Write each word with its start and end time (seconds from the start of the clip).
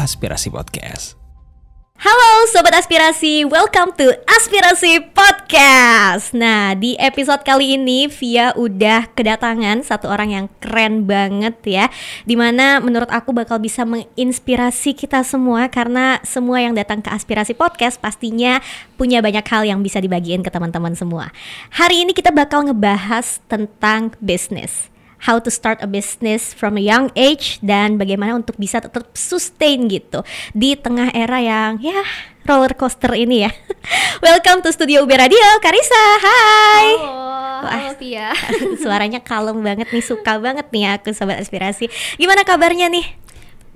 Aspirasi 0.00 0.48
Podcast. 0.48 1.20
Halo 2.00 2.48
Sobat 2.48 2.72
Aspirasi, 2.72 3.44
welcome 3.44 3.92
to 3.92 4.08
Aspirasi 4.24 5.12
Podcast. 5.12 6.32
Nah 6.32 6.72
di 6.72 6.96
episode 6.96 7.44
kali 7.44 7.76
ini 7.76 8.08
Via 8.08 8.56
udah 8.56 9.12
kedatangan 9.12 9.84
satu 9.84 10.08
orang 10.08 10.32
yang 10.32 10.46
keren 10.64 11.04
banget 11.04 11.60
ya 11.60 11.92
Di 12.24 12.40
mana 12.40 12.80
menurut 12.80 13.12
aku 13.12 13.36
bakal 13.36 13.60
bisa 13.60 13.84
menginspirasi 13.84 14.96
kita 14.96 15.20
semua 15.20 15.68
Karena 15.68 16.16
semua 16.24 16.64
yang 16.64 16.72
datang 16.72 17.04
ke 17.04 17.12
Aspirasi 17.12 17.52
Podcast 17.52 18.00
pastinya 18.00 18.64
punya 18.96 19.20
banyak 19.20 19.44
hal 19.44 19.68
yang 19.68 19.84
bisa 19.84 20.00
dibagiin 20.00 20.40
ke 20.40 20.48
teman-teman 20.48 20.96
semua. 20.96 21.28
Hari 21.76 22.08
ini 22.08 22.16
kita 22.16 22.32
bakal 22.32 22.64
ngebahas 22.64 23.44
tentang 23.44 24.16
bisnis 24.24 24.88
how 25.24 25.36
to 25.38 25.52
start 25.52 25.80
a 25.84 25.88
business 25.88 26.56
from 26.56 26.80
a 26.80 26.82
young 26.84 27.12
age 27.12 27.60
dan 27.60 28.00
bagaimana 28.00 28.36
untuk 28.36 28.56
bisa 28.56 28.80
tetap 28.80 29.08
sustain 29.12 29.88
gitu 29.88 30.24
di 30.56 30.76
tengah 30.76 31.12
era 31.12 31.38
yang 31.40 31.76
ya 31.80 32.00
roller 32.48 32.72
coaster 32.72 33.12
ini 33.14 33.46
ya. 33.46 33.50
Welcome 34.24 34.64
to 34.64 34.72
Studio 34.72 35.04
UB 35.04 35.12
Radio, 35.12 35.44
Karisa. 35.60 36.04
Hai. 36.24 36.88
Halo, 36.98 37.68
halo 37.68 37.92
Pia. 38.00 38.32
Suaranya 38.82 39.20
kalem 39.20 39.60
banget 39.60 39.92
nih, 39.92 40.04
suka 40.04 40.40
banget 40.40 40.66
nih 40.72 40.96
aku 40.96 41.12
sobat 41.12 41.38
aspirasi. 41.38 41.92
Gimana 42.16 42.42
kabarnya 42.42 42.88
nih? 42.88 43.06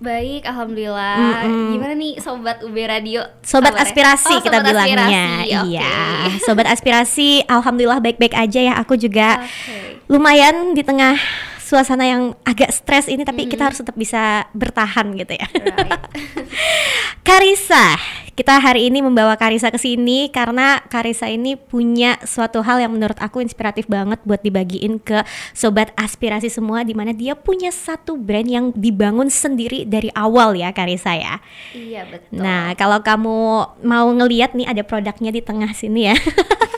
Baik, 0.05 0.43
alhamdulillah. 0.45 1.17
Mm 1.17 1.33
-mm. 1.33 1.69
Gimana 1.73 1.95
nih 1.97 2.13
sobat 2.21 2.61
UB 2.61 2.77
Radio? 2.85 3.25
Sobat 3.41 3.73
kabarnya? 3.73 3.89
aspirasi 3.89 4.35
Oh, 4.37 4.43
kita 4.45 4.59
sobat 4.61 4.69
bilangnya. 4.69 5.01
aspirasi, 5.01 5.57
oke. 5.57 5.69
Iya. 5.73 5.93
Sobat 6.45 6.67
aspirasi, 6.69 7.31
alhamdulillah 7.49 8.01
baik-baik 8.05 8.37
aja 8.37 8.61
ya. 8.61 8.75
Aku 8.85 9.01
juga 9.01 9.41
Oke. 9.41 10.05
lumayan 10.13 10.77
di 10.77 10.85
tengah 10.85 11.17
suasana 11.65 12.05
yang 12.05 12.37
agak 12.45 12.69
stres 12.77 13.09
ini 13.09 13.25
tapi 13.25 13.49
kita 13.49 13.73
harus 13.73 13.81
tetap 13.81 13.97
bisa 13.97 14.45
bertahan 14.53 15.17
gitu 15.17 15.33
ya. 15.33 15.49
Right. 15.49 15.97
Karisa, 17.27 17.97
kita 18.35 18.59
hari 18.59 18.91
ini 18.91 18.99
membawa 18.99 19.39
Karisa 19.39 19.71
ke 19.71 19.79
sini 19.79 20.27
karena 20.27 20.83
Karisa 20.91 21.31
ini 21.31 21.55
punya 21.55 22.19
suatu 22.27 22.67
hal 22.67 22.83
yang 22.83 22.91
menurut 22.91 23.15
aku 23.23 23.39
inspiratif 23.39 23.87
banget 23.87 24.19
buat 24.27 24.43
dibagiin 24.43 24.99
ke 24.99 25.23
sobat 25.55 25.95
aspirasi 25.95 26.51
semua 26.51 26.83
di 26.83 26.99
mana 26.99 27.15
dia 27.15 27.39
punya 27.39 27.71
satu 27.71 28.19
brand 28.19 28.51
yang 28.51 28.67
dibangun 28.75 29.31
sendiri 29.31 29.87
dari 29.87 30.11
awal 30.19 30.59
ya 30.59 30.75
Karisa 30.75 31.15
ya. 31.15 31.39
Iya, 31.79 32.11
betul. 32.11 32.43
Nah, 32.43 32.75
kalau 32.75 32.99
kamu 33.07 33.39
mau 33.87 34.07
ngeliat 34.11 34.59
nih 34.59 34.67
ada 34.67 34.83
produknya 34.83 35.31
di 35.31 35.39
tengah 35.39 35.71
sini 35.71 36.11
ya. 36.11 36.19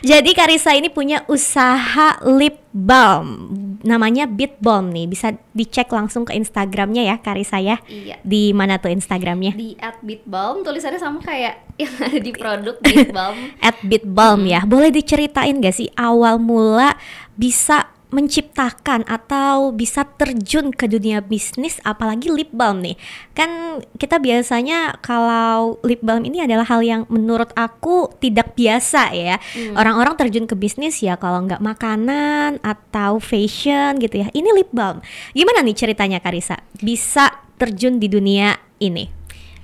Jadi 0.00 0.30
Karisa 0.32 0.72
ini 0.72 0.88
punya 0.88 1.22
usaha 1.28 2.16
lip 2.24 2.60
balm, 2.72 3.52
namanya 3.84 4.24
Beat 4.24 4.56
Balm 4.62 4.94
nih. 4.94 5.06
Bisa 5.10 5.34
dicek 5.52 5.90
langsung 5.92 6.24
ke 6.24 6.32
Instagramnya 6.32 7.04
ya 7.04 7.16
Karisa 7.20 7.60
ya. 7.60 7.76
Iya. 7.84 8.16
Di 8.24 8.56
mana 8.56 8.80
tuh 8.80 8.92
Instagramnya? 8.94 9.52
Di 9.52 9.76
at 9.76 10.00
Beatbalm 10.00 10.64
tulisannya 10.64 11.00
sama 11.00 11.20
kayak 11.20 11.68
yang 11.82 11.92
ada 12.00 12.18
di 12.18 12.32
produk 12.40 12.76
Beatbalm. 12.80 13.36
At 13.60 13.76
Beat 13.84 14.06
Balm 14.08 14.48
ya. 14.48 14.64
Boleh 14.64 14.88
diceritain 14.88 15.60
gak 15.60 15.76
sih 15.76 15.90
awal 15.98 16.40
mula 16.40 16.96
bisa 17.36 17.88
menciptakan 18.10 19.06
atau 19.06 19.70
bisa 19.70 20.06
terjun 20.18 20.74
ke 20.74 20.90
dunia 20.90 21.22
bisnis 21.22 21.78
apalagi 21.86 22.30
lip 22.30 22.50
balm 22.50 22.82
nih. 22.82 22.98
Kan 23.34 23.82
kita 23.96 24.18
biasanya 24.18 24.98
kalau 25.02 25.78
lip 25.86 26.02
balm 26.02 26.26
ini 26.26 26.42
adalah 26.44 26.66
hal 26.66 26.82
yang 26.82 27.02
menurut 27.06 27.54
aku 27.54 28.10
tidak 28.18 28.54
biasa 28.58 29.14
ya. 29.14 29.36
Orang-orang 29.78 30.18
terjun 30.18 30.44
ke 30.50 30.58
bisnis 30.58 31.00
ya 31.00 31.14
kalau 31.16 31.46
nggak 31.46 31.62
makanan 31.62 32.58
atau 32.60 33.22
fashion 33.22 33.96
gitu 34.02 34.26
ya. 34.26 34.28
Ini 34.34 34.50
lip 34.54 34.70
balm. 34.74 35.02
Gimana 35.32 35.62
nih 35.62 35.76
ceritanya 35.78 36.18
Karisa 36.18 36.58
bisa 36.78 37.30
terjun 37.56 38.02
di 38.02 38.10
dunia 38.10 38.58
ini? 38.82 39.20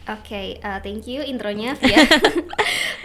Oke, 0.07 0.63
uh, 0.63 0.79
thank 0.87 1.11
you 1.11 1.19
intronya 1.27 1.75
Via. 1.83 1.99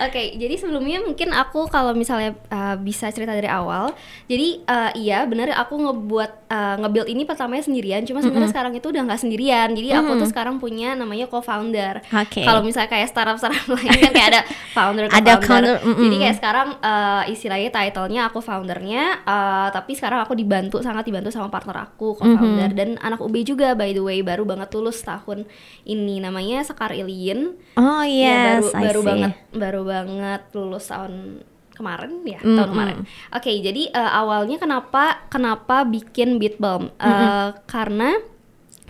Oke, 0.02 0.34
jadi 0.34 0.58
sebelumnya 0.58 0.98
mungkin 1.00 1.30
aku 1.30 1.70
kalau 1.70 1.94
misalnya 1.94 2.34
uh, 2.50 2.74
bisa 2.76 3.08
cerita 3.10 3.32
dari 3.32 3.46
awal, 3.46 3.94
jadi 4.26 4.66
uh, 4.66 4.92
iya 4.98 5.22
benar 5.24 5.54
aku 5.54 5.78
ngebuat 5.78 6.32
uh, 6.50 6.76
nge-build 6.82 7.08
ini 7.08 7.22
pertamanya 7.22 7.62
sendirian, 7.62 8.02
cuma 8.02 8.20
sebenarnya 8.20 8.50
sekarang 8.50 8.74
itu 8.74 8.90
udah 8.90 9.02
nggak 9.06 9.22
sendirian. 9.22 9.70
Jadi 9.72 9.94
aku 9.94 10.18
tuh 10.18 10.28
sekarang 10.28 10.58
punya 10.58 10.98
namanya 10.98 11.30
co-founder. 11.30 12.02
Oke. 12.12 12.42
Kalau 12.42 12.66
misalnya 12.66 12.90
kayak 12.90 13.08
startup-startup 13.08 13.66
lain 13.78 13.90
kan 13.92 14.12
kayak 14.12 14.30
ada 14.34 14.42
founder 14.74 15.06
Ada 15.06 15.14
co-founder. 15.38 15.46
founder, 15.46 15.76
mm-mm. 15.86 16.04
Jadi 16.10 16.16
kayak 16.18 16.36
sekarang 16.42 16.68
uh, 16.82 17.24
istilahnya 17.30 17.70
title-nya 17.70 18.22
aku 18.26 18.40
foundernya, 18.42 19.04
uh, 19.22 19.70
tapi 19.70 19.94
sekarang 19.94 20.20
aku 20.20 20.34
dibantu 20.34 20.82
sangat 20.82 21.06
dibantu 21.06 21.30
sama 21.30 21.48
partner 21.48 21.78
aku 21.84 22.18
co-founder 22.18 22.74
dan 22.74 22.98
anak 22.98 23.22
UB 23.22 23.36
juga 23.44 23.78
by 23.78 23.92
the 23.92 24.02
way 24.02 24.20
baru 24.22 24.44
banget 24.44 24.74
lulus 24.74 25.02
tahun 25.02 25.46
ini 25.84 26.18
namanya 26.18 26.66
Sekar 26.66 26.90
Ilien. 26.92 27.54
oh 27.76 28.02
Ya, 28.02 28.58
yes 28.58 28.66
baru 28.66 28.68
I 28.72 28.82
baru 28.82 29.00
see. 29.00 29.08
banget 29.08 29.32
baru 29.52 29.82
banget 29.92 30.42
lulus 30.56 30.88
tahun 30.88 31.44
kemarin 31.72 32.22
ya 32.24 32.40
Mm, 32.40 32.56
tahun 32.56 32.68
mm. 32.68 32.74
kemarin. 32.74 32.98
Oke 33.34 33.52
jadi 33.60 33.82
eh, 33.92 34.12
awalnya 34.14 34.56
kenapa 34.56 35.04
kenapa 35.28 35.84
bikin 35.84 36.38
beat 36.38 36.56
balm 36.58 36.94
Eh, 36.96 37.50
karena 37.66 38.16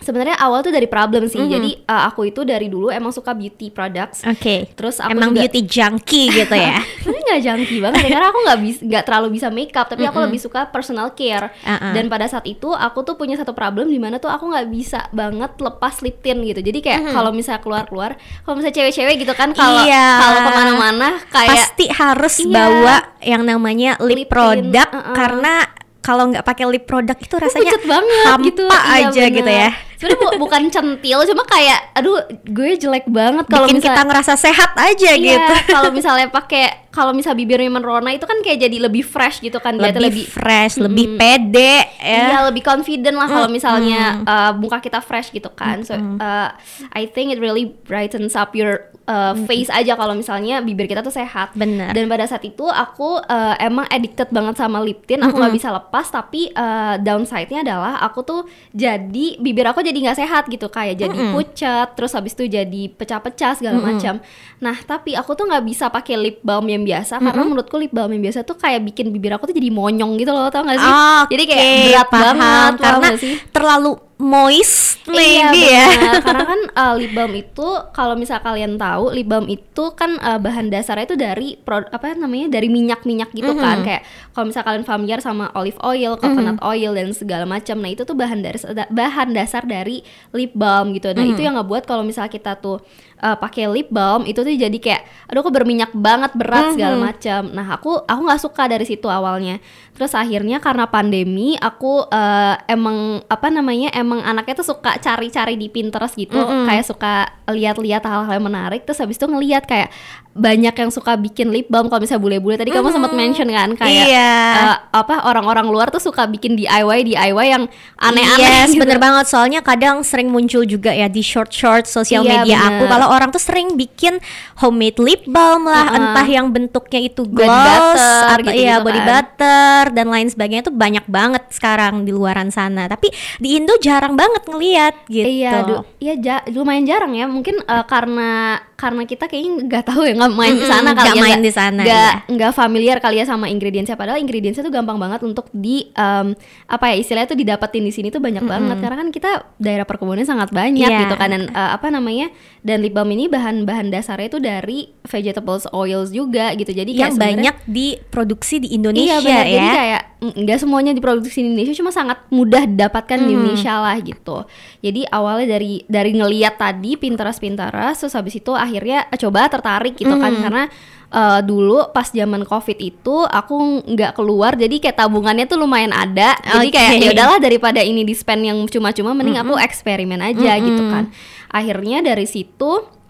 sebenarnya 0.02 0.36
awal 0.36 0.60
tuh 0.60 0.70
dari 0.70 0.84
problem 0.84 1.24
sih. 1.24 1.40
Jadi 1.40 1.70
eh, 1.78 2.02
aku 2.04 2.26
itu 2.26 2.42
dari 2.42 2.66
dulu 2.66 2.88
emang 2.88 3.08
suka 3.08 3.32
beauty 3.32 3.68
products. 3.68 4.22
Oke. 4.22 4.70
Terus 4.72 4.98
aku 4.98 5.10
Emang 5.10 5.30
juga- 5.30 5.46
beauty 5.46 5.60
junkie 5.62 6.28
gitu 6.28 6.52
ya. 6.52 6.82
Sebenarnya 7.02 7.24
nggak 7.24 7.42
junkie 7.42 7.80
banget 7.80 7.98
ya 7.98 8.10
karena 8.10 8.28
aku 8.28 8.38
nggak 8.42 8.60
bisa 8.60 8.80
nggak 8.82 9.04
terlalu 9.04 9.28
bisa 9.30 9.46
makeup 9.48 9.86
tapi 9.86 10.02
aku 10.02 10.18
lebih 10.20 10.38
suka 10.38 10.60
personal 10.66 11.12
care 11.12 11.48
Uh-uh. 11.62 11.92
dan 11.92 12.04
pada 12.06 12.26
saat 12.26 12.44
itu 12.44 12.68
aku 12.68 13.02
tuh 13.02 13.14
punya 13.14 13.34
satu 13.34 13.52
problem 13.52 13.86
di 13.86 13.96
mana 13.96 14.18
tuh 14.18 14.28
aku 14.28 14.46
nggak 14.46 14.68
bisa 14.68 15.08
banget 15.10 15.54
lepas 15.56 16.00
lip 16.00 16.18
tint 16.18 16.40
gitu 16.40 16.60
jadi 16.60 16.78
kayak 16.78 17.00
kalau 17.10 17.30
misalnya 17.30 17.60
keluar 17.60 17.84
keluar 17.84 18.10
kalau 18.40 18.54
misalnya 18.54 18.76
cewek-cewek 18.76 19.16
gitu 19.18 19.32
kan 19.32 19.50
kalau 19.52 19.80
Iya. 19.82 20.06
kalau 20.18 20.38
ke 20.38 20.50
mana-mana 20.52 21.08
kayak 21.26 21.50
Pasti 21.52 21.84
harus 21.88 22.34
Iya. 22.38 22.52
bawa 22.52 22.96
yang 23.20 23.42
namanya 23.42 23.90
lip, 23.98 24.16
Lip 24.16 24.20
tint, 24.20 24.30
produk 24.30 24.88
uh-uh. 24.88 25.14
karena 25.14 25.54
kalau 25.98 26.24
nggak 26.28 26.42
pakai 26.42 26.64
lip 26.66 26.84
produk 26.84 27.14
itu 27.14 27.34
rasanya 27.34 27.72
pucet 27.72 27.84
banget 27.86 28.24
hampa 28.26 28.44
gitu 28.44 28.64
Iya, 28.64 28.80
aja 29.00 29.22
bener. 29.22 29.36
gitu 29.36 29.52
ya. 29.52 29.70
Sebenarnya 30.02 30.18
bu- 30.20 30.38
bukan 30.40 30.62
centil 30.66 31.18
cuma 31.24 31.46
kayak 31.46 31.94
aduh 31.94 32.18
gue 32.42 32.70
jelek 32.74 33.06
banget 33.06 33.46
kalau 33.46 33.64
Bikin 33.64 33.78
kita 33.78 33.86
misalnya 33.86 34.04
ngerasa 34.04 34.32
sehat 34.36 34.70
aja 34.74 35.10
Iya, 35.12 35.22
gitu. 35.38 35.54
kalau 35.68 35.94
misalnya 35.96 36.26
pakai 36.26 36.90
kalau 36.92 37.16
misalnya 37.16 37.40
bibirnya 37.40 37.72
merona 37.72 38.12
itu 38.12 38.28
kan 38.28 38.38
kayak 38.44 38.68
jadi 38.68 38.76
lebih 38.84 39.00
fresh 39.00 39.40
gitu 39.40 39.56
kan 39.58 39.80
Lebih, 39.80 39.96
Dilihatnya 39.96 40.28
fresh, 40.28 40.74
lebih 40.76 41.06
pede 41.16 41.74
Iya 42.02 42.28
ya. 42.28 42.38
lebih 42.52 42.60
confident 42.60 43.16
lah 43.16 43.28
kalau 43.30 43.48
misalnya 43.48 44.20
uh, 44.28 44.52
muka 44.52 44.82
kita 44.82 45.00
fresh 45.00 45.32
gitu 45.32 45.48
kan. 45.54 45.80
So 45.86 45.94
uh, 45.96 46.50
I 46.92 47.08
think 47.08 47.32
it 47.32 47.40
really 47.40 47.72
brightens 47.86 48.36
up 48.36 48.52
your 48.52 48.92
uh, 49.06 49.34
face 49.46 49.70
aja 49.70 49.94
kalau 49.94 50.12
misalnya 50.12 50.60
bibir 50.60 50.90
kita 50.90 51.00
tuh 51.00 51.14
sehat. 51.14 51.54
Bener. 51.54 51.94
Dan 51.94 52.10
pada 52.10 52.26
saat 52.26 52.42
itu 52.42 52.66
aku 52.66 53.22
uh, 53.22 53.54
emang 53.62 53.86
addicted 53.88 54.28
banget 54.34 54.58
sama 54.58 54.82
lip 54.82 55.06
tint. 55.06 55.22
Aku 55.22 55.38
nggak 55.38 55.54
bisa 55.54 55.70
lepas. 55.70 56.10
Tapi 56.10 56.50
uh, 56.52 56.98
downside-nya 56.98 57.62
adalah 57.62 58.02
aku 58.02 58.20
tuh 58.26 58.40
jadi 58.74 59.38
bibir 59.38 59.64
aku 59.70 59.80
jadi 59.80 59.96
nggak 59.96 60.18
sehat 60.18 60.50
gitu 60.50 60.66
kayak 60.68 60.98
jadi 60.98 61.16
pucat. 61.32 61.94
Terus 61.94 62.12
habis 62.18 62.34
itu 62.34 62.50
jadi 62.50 62.82
pecah-pecah 62.92 63.62
segala 63.62 63.78
macam. 63.78 64.18
Nah 64.58 64.76
tapi 64.82 65.14
aku 65.14 65.38
tuh 65.38 65.46
nggak 65.46 65.64
bisa 65.64 65.86
pakai 65.88 66.18
lip 66.18 66.42
balm 66.42 66.66
yang 66.66 66.81
biasa 66.84 67.18
karena 67.18 67.42
menurutku 67.42 67.76
lip 67.80 67.92
balm 67.94 68.12
yang 68.14 68.22
biasa 68.30 68.44
tuh 68.46 68.56
kayak 68.58 68.82
bikin 68.86 69.10
bibir 69.10 69.32
aku 69.34 69.50
tuh 69.50 69.56
jadi 69.56 69.70
monyong 69.72 70.18
gitu 70.20 70.30
loh 70.30 70.50
tau 70.52 70.62
gak 70.66 70.78
sih? 70.78 70.92
jadi 71.32 71.42
kayak 71.48 71.66
berat 71.88 72.08
paham. 72.08 72.22
banget 72.22 72.72
karena 72.78 73.08
sih? 73.18 73.34
terlalu 73.50 73.92
moist 74.22 74.92
Iya 75.10 75.50
maybe 75.50 75.60
ya. 75.66 75.86
benar. 75.90 76.14
Karena 76.26 76.44
kan 76.46 76.60
uh, 76.78 76.92
lip 76.94 77.10
balm 77.10 77.32
itu 77.34 77.68
kalau 77.90 78.14
misal 78.14 78.38
kalian 78.38 78.78
tahu 78.78 79.10
lip 79.10 79.26
balm 79.26 79.50
itu 79.50 79.84
kan 79.98 80.14
uh, 80.22 80.38
bahan 80.38 80.70
dasarnya 80.70 81.06
itu 81.10 81.16
dari 81.18 81.48
pro, 81.58 81.82
apa 81.82 82.14
namanya 82.14 82.54
dari 82.54 82.70
minyak-minyak 82.70 83.34
gitu 83.34 83.52
kan 83.58 83.82
kayak 83.82 84.06
kalau 84.30 84.46
misal 84.48 84.62
kalian 84.62 84.86
familiar 84.86 85.18
sama 85.18 85.50
olive 85.58 85.78
oil, 85.82 86.14
coconut 86.14 86.62
oil 86.62 86.94
dan 86.94 87.10
segala 87.10 87.44
macam. 87.48 87.82
Nah 87.82 87.90
itu 87.90 88.06
tuh 88.06 88.14
bahan 88.14 88.46
dasar 88.46 88.70
bahan 88.94 89.34
dasar 89.34 89.66
dari 89.66 90.06
lip 90.30 90.54
balm 90.54 90.94
gitu. 90.94 91.10
Nah 91.10 91.26
itu 91.26 91.42
yang 91.42 91.58
ngebuat 91.58 91.82
kalau 91.82 92.06
misal 92.06 92.30
kita 92.30 92.54
tuh 92.62 92.78
uh, 93.22 93.36
pakai 93.38 93.70
lip 93.70 93.88
balm 93.88 94.26
itu 94.26 94.42
tuh 94.42 94.52
jadi 94.52 94.78
kayak 94.78 95.02
aduh 95.30 95.40
kok 95.46 95.54
berminyak 95.54 95.90
banget 95.94 96.34
berat 96.38 96.74
segala 96.78 96.96
macam. 96.98 97.40
Nah 97.50 97.66
aku 97.74 98.06
aku 98.06 98.20
nggak 98.22 98.42
suka 98.42 98.70
dari 98.70 98.84
situ 98.86 99.10
awalnya. 99.10 99.58
Terus 99.92 100.12
akhirnya 100.16 100.58
karena 100.58 100.88
pandemi 100.88 101.54
aku 101.56 102.06
uh, 102.08 102.54
emang 102.66 103.22
apa 103.30 103.48
namanya 103.52 103.92
emang 103.94 104.11
anaknya 104.20 104.60
tuh 104.60 104.76
suka 104.76 105.00
cari-cari 105.00 105.56
di 105.56 105.72
Pinterest 105.72 106.12
gitu, 106.12 106.36
kayak 106.68 106.84
suka 106.84 107.32
lihat-lihat 107.48 108.04
hal-hal 108.04 108.36
yang 108.36 108.44
menarik. 108.44 108.84
Terus 108.84 109.00
habis 109.00 109.16
itu 109.16 109.24
ngelihat 109.24 109.64
kayak 109.64 109.88
banyak 110.32 110.72
yang 110.72 110.88
suka 110.88 111.12
bikin 111.14 111.52
lip 111.52 111.68
balm 111.68 111.86
kalau 111.86 112.00
misalnya 112.00 112.20
bule-bule 112.20 112.56
tadi 112.56 112.68
kamu 112.68 112.88
sempat 112.88 113.12
mention 113.12 113.44
kan 113.46 113.76
kayak 113.76 114.08
Iya. 114.08 114.32
eh, 114.64 114.76
apa 114.90 115.28
orang-orang 115.28 115.68
luar 115.68 115.88
tuh 115.88 116.00
suka 116.00 116.24
bikin 116.24 116.56
DIY 116.56 117.04
DIY 117.06 117.46
yang 117.46 117.64
aneh-aneh 117.94 118.64
Yes, 118.64 118.72
gitu. 118.72 118.80
bener 118.80 118.96
banget. 118.96 119.28
Soalnya 119.28 119.60
kadang 119.60 120.00
sering 120.00 120.28
muncul 120.28 120.64
juga 120.64 120.88
ya 120.90 121.06
di 121.06 121.20
short-short 121.20 121.84
sosial 121.84 122.24
Iya, 122.24 122.30
media 122.40 122.56
bener. 122.58 122.68
aku. 122.72 122.84
Kalau 122.88 123.06
orang 123.08 123.28
tuh 123.28 123.38
sering 123.38 123.76
bikin 123.76 124.24
homemade 124.56 124.96
lip 124.98 125.22
balm 125.26 125.64
lah, 125.64 125.86
Uh-uh. 125.86 125.98
entah 126.00 126.24
yang 126.26 126.48
bentuknya 126.48 127.00
itu 127.02 127.22
Body 127.22 127.44
gloss 127.44 127.52
butter 127.92 128.00
atau 128.24 128.36
gitu-gitu 128.42 128.62
iya 128.62 128.74
kan. 128.74 128.84
body 128.84 129.00
butter 129.02 129.82
dan 129.92 130.06
lain 130.08 130.28
sebagainya 130.28 130.62
tuh 130.64 130.74
banyak 130.74 131.04
banget 131.06 131.44
sekarang 131.50 132.02
di 132.02 132.10
luaran 132.10 132.48
sana. 132.48 132.88
Tapi 132.88 133.12
di 133.36 133.54
Indo 133.54 133.76
jarang 133.78 134.16
banget 134.16 134.48
ngelihat 134.48 134.94
gitu. 135.06 135.28
Iya, 135.28 135.52
iya 135.98 136.14
ja- 136.16 136.44
lumayan 136.48 136.84
jarang 136.84 137.12
ya. 137.12 137.26
Mungkin 137.26 137.60
eh, 137.60 137.84
karena 137.84 138.32
karena 138.74 139.02
kita 139.04 139.26
kayaknya 139.26 139.62
nggak 139.62 139.84
tahu 139.86 140.02
ya 140.02 140.14
nggak 140.22 140.38
main 140.38 140.54
di 140.54 140.66
sana 140.66 140.90
kali 140.94 141.08
ya, 141.10 141.22
main 141.22 141.40
di 141.42 141.52
sana, 141.52 141.82
nggak 141.82 142.12
iya. 142.22 142.30
nggak 142.30 142.52
familiar 142.54 142.96
kali 143.02 143.18
ya 143.18 143.26
sama 143.26 143.50
ingredientsnya. 143.50 143.98
Padahal 143.98 144.22
ingredientsnya 144.22 144.62
tuh 144.62 144.70
gampang 144.70 144.96
banget 145.02 145.20
untuk 145.26 145.50
di 145.50 145.90
em, 145.92 146.38
apa 146.70 146.84
ya 146.92 146.96
istilahnya 147.02 147.28
tuh 147.34 147.38
didapetin 147.38 147.82
di 147.82 147.92
sini 147.92 148.08
tuh 148.14 148.22
banyak 148.22 148.46
banget 148.46 148.76
karena 148.78 148.96
kan 149.02 149.08
kita 149.10 149.30
daerah 149.58 149.82
perkebunan 149.82 150.22
sangat 150.22 150.54
banyak 150.54 150.86
Iya. 150.86 151.00
gitu 151.08 151.14
kan 151.18 151.28
dan 151.32 151.42
eh, 151.50 151.70
apa 151.74 151.90
namanya 151.90 152.30
dan 152.62 152.78
lip 152.80 152.94
balm 152.94 153.10
ini 153.10 153.26
bahan-bahan 153.26 153.90
dasarnya 153.90 154.28
itu 154.30 154.38
dari 154.38 154.78
vegetables 155.02 155.66
oils 155.74 156.14
juga 156.14 156.54
gitu. 156.54 156.70
Jadi 156.70 156.94
yang 156.94 157.18
banyak 157.18 157.66
diproduksi 157.66 158.62
di 158.62 158.78
Indonesia 158.78 159.18
Iya 159.18 159.42
ya. 159.42 159.42
Jadi 159.44 159.68
kayak 159.74 160.02
mm, 160.02 160.11
nggak 160.22 160.58
semuanya 160.62 160.94
diproduksi 160.94 161.42
di 161.42 161.50
Indonesia, 161.50 161.74
cuma 161.74 161.90
sangat 161.90 162.22
mudah 162.30 162.62
didapatkan 162.62 163.18
di 163.18 163.34
Indonesia 163.34 163.82
lah 163.82 163.98
gitu. 163.98 164.46
Jadi 164.78 165.02
awalnya 165.10 165.58
dari 165.58 165.82
dari 165.90 166.14
ngeliat 166.14 166.62
tadi 166.62 166.94
Pinterest 166.94 167.42
Pinterest, 167.42 168.06
terus 168.06 168.14
habis 168.14 168.38
itu 168.38 168.54
akhirnya 168.54 169.10
eh, 169.10 169.18
coba 169.18 169.50
tertarik 169.50 169.98
gitu 169.98 170.14
kan. 170.14 170.30
Karena 170.30 170.64
eh, 171.10 171.40
dulu 171.42 171.90
pas 171.90 172.06
zaman 172.06 172.46
covid 172.46 172.78
itu 172.78 173.26
aku 173.26 173.82
nggak 173.82 174.14
keluar 174.14 174.54
jadi 174.54 174.78
kayak 174.78 175.02
tabungannya 175.02 175.50
tuh 175.50 175.58
lumayan 175.58 175.90
ada. 175.90 176.38
Jadi 176.38 176.70
kayak 176.70 176.92
ya 177.02 177.10
udahlah 177.18 177.38
daripada 177.42 177.82
ini 177.82 178.06
di 178.06 178.14
spend 178.14 178.46
yang 178.46 178.58
cuma-cuma 178.70 179.18
mending 179.18 179.42
aku 179.42 179.58
eksperimen 179.58 180.22
aja 180.22 180.54
gitu 180.62 180.82
kan. 180.86 181.10
Akhirnya 181.50 181.98
dari 181.98 182.30
situ 182.30 183.01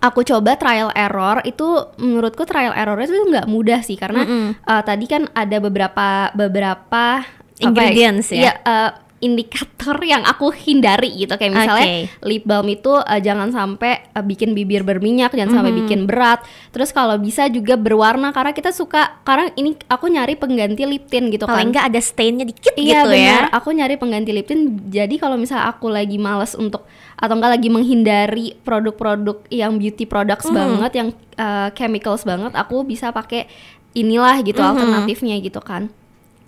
aku 0.00 0.26
coba 0.26 0.56
trial 0.56 0.90
error 0.94 1.42
itu 1.44 1.66
menurutku 2.00 2.42
trial 2.48 2.72
error 2.74 2.98
itu 2.98 3.14
nggak 3.14 3.46
mudah 3.46 3.80
sih 3.84 3.94
karena 3.94 4.24
uh, 4.64 4.82
tadi 4.82 5.04
kan 5.06 5.28
ada 5.36 5.60
beberapa 5.60 6.32
beberapa 6.34 7.22
apa 7.54 7.62
Ingredients 7.62 8.34
ya? 8.34 8.50
Iya, 8.50 8.52
uh, 8.66 8.90
indikator 9.24 9.96
yang 10.04 10.20
aku 10.22 10.52
hindari 10.52 11.08
gitu 11.16 11.32
kayak 11.34 11.56
misalnya 11.56 11.86
Oke. 11.88 12.28
lip 12.28 12.44
balm 12.44 12.68
itu 12.68 12.92
uh, 12.92 13.16
jangan 13.18 13.48
sampai 13.48 14.12
uh, 14.12 14.20
bikin 14.20 14.52
bibir 14.52 14.84
berminyak 14.84 15.32
jangan 15.32 15.64
sampai 15.64 15.72
bikin 15.72 16.04
berat 16.04 16.44
terus 16.70 16.92
kalau 16.92 17.16
bisa 17.16 17.48
juga 17.48 17.74
berwarna 17.74 18.30
karena 18.30 18.52
kita 18.52 18.68
suka 18.68 19.24
karena 19.24 19.48
ini 19.56 19.72
aku 19.88 20.12
nyari 20.12 20.36
pengganti 20.36 20.84
lip 20.84 21.08
tint 21.08 21.32
gitu 21.32 21.48
Paling 21.48 21.72
kan 21.72 21.72
nggak 21.72 21.86
ada 21.88 22.00
stainnya 22.00 22.44
dikit 22.44 22.76
Iya 22.76 23.06
gitu 23.06 23.16
benar, 23.16 23.42
ya. 23.48 23.56
aku 23.56 23.68
nyari 23.72 23.94
pengganti 23.96 24.30
lip 24.30 24.44
tint. 24.44 24.62
Jadi 24.90 25.16
kalau 25.16 25.38
misal 25.38 25.64
aku 25.64 25.88
lagi 25.88 26.20
males 26.20 26.52
untuk 26.52 26.84
atau 27.14 27.34
enggak 27.38 27.56
lagi 27.56 27.68
menghindari 27.70 28.58
produk-produk 28.60 29.46
yang 29.48 29.78
beauty 29.78 30.04
products 30.04 30.50
Mhm. 30.50 30.54
banget, 30.54 30.92
yang 30.92 31.08
uh, 31.38 31.70
chemicals 31.72 32.26
banget, 32.26 32.52
aku 32.52 32.82
bisa 32.82 33.14
pakai 33.14 33.46
inilah 33.94 34.42
gitu 34.42 34.58
Mhm. 34.58 34.68
alternatifnya 34.74 35.38
gitu 35.38 35.62
kan. 35.62 35.88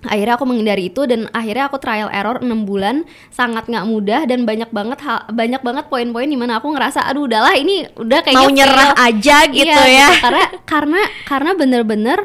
Akhirnya 0.06 0.34
aku 0.34 0.44
menghindari 0.44 0.88
itu 0.88 1.04
dan 1.04 1.26
akhirnya 1.30 1.66
aku 1.66 1.76
trial 1.76 2.08
error 2.08 2.38
6 2.38 2.46
bulan 2.62 3.02
sangat 3.28 3.66
nggak 3.66 3.86
mudah 3.86 4.20
dan 4.24 4.42
banyak 4.42 4.70
banget 4.70 4.98
hal, 5.02 5.26
banyak 5.30 5.60
banget 5.60 5.84
poin-poin 5.86 6.26
di 6.26 6.38
mana 6.38 6.58
aku 6.58 6.70
ngerasa 6.70 7.04
aduh 7.04 7.26
udahlah 7.26 7.54
ini 7.54 7.86
udah 7.94 8.18
kayaknya 8.22 8.40
Mau 8.40 8.50
nyerah 8.50 8.90
fail. 8.92 9.06
aja 9.12 9.36
gitu 9.48 9.66
Iya, 9.66 9.86
ya. 9.90 10.08
karena 10.22 10.44
karena 10.64 11.00
karena 11.24 11.50
bener-bener 11.52 12.18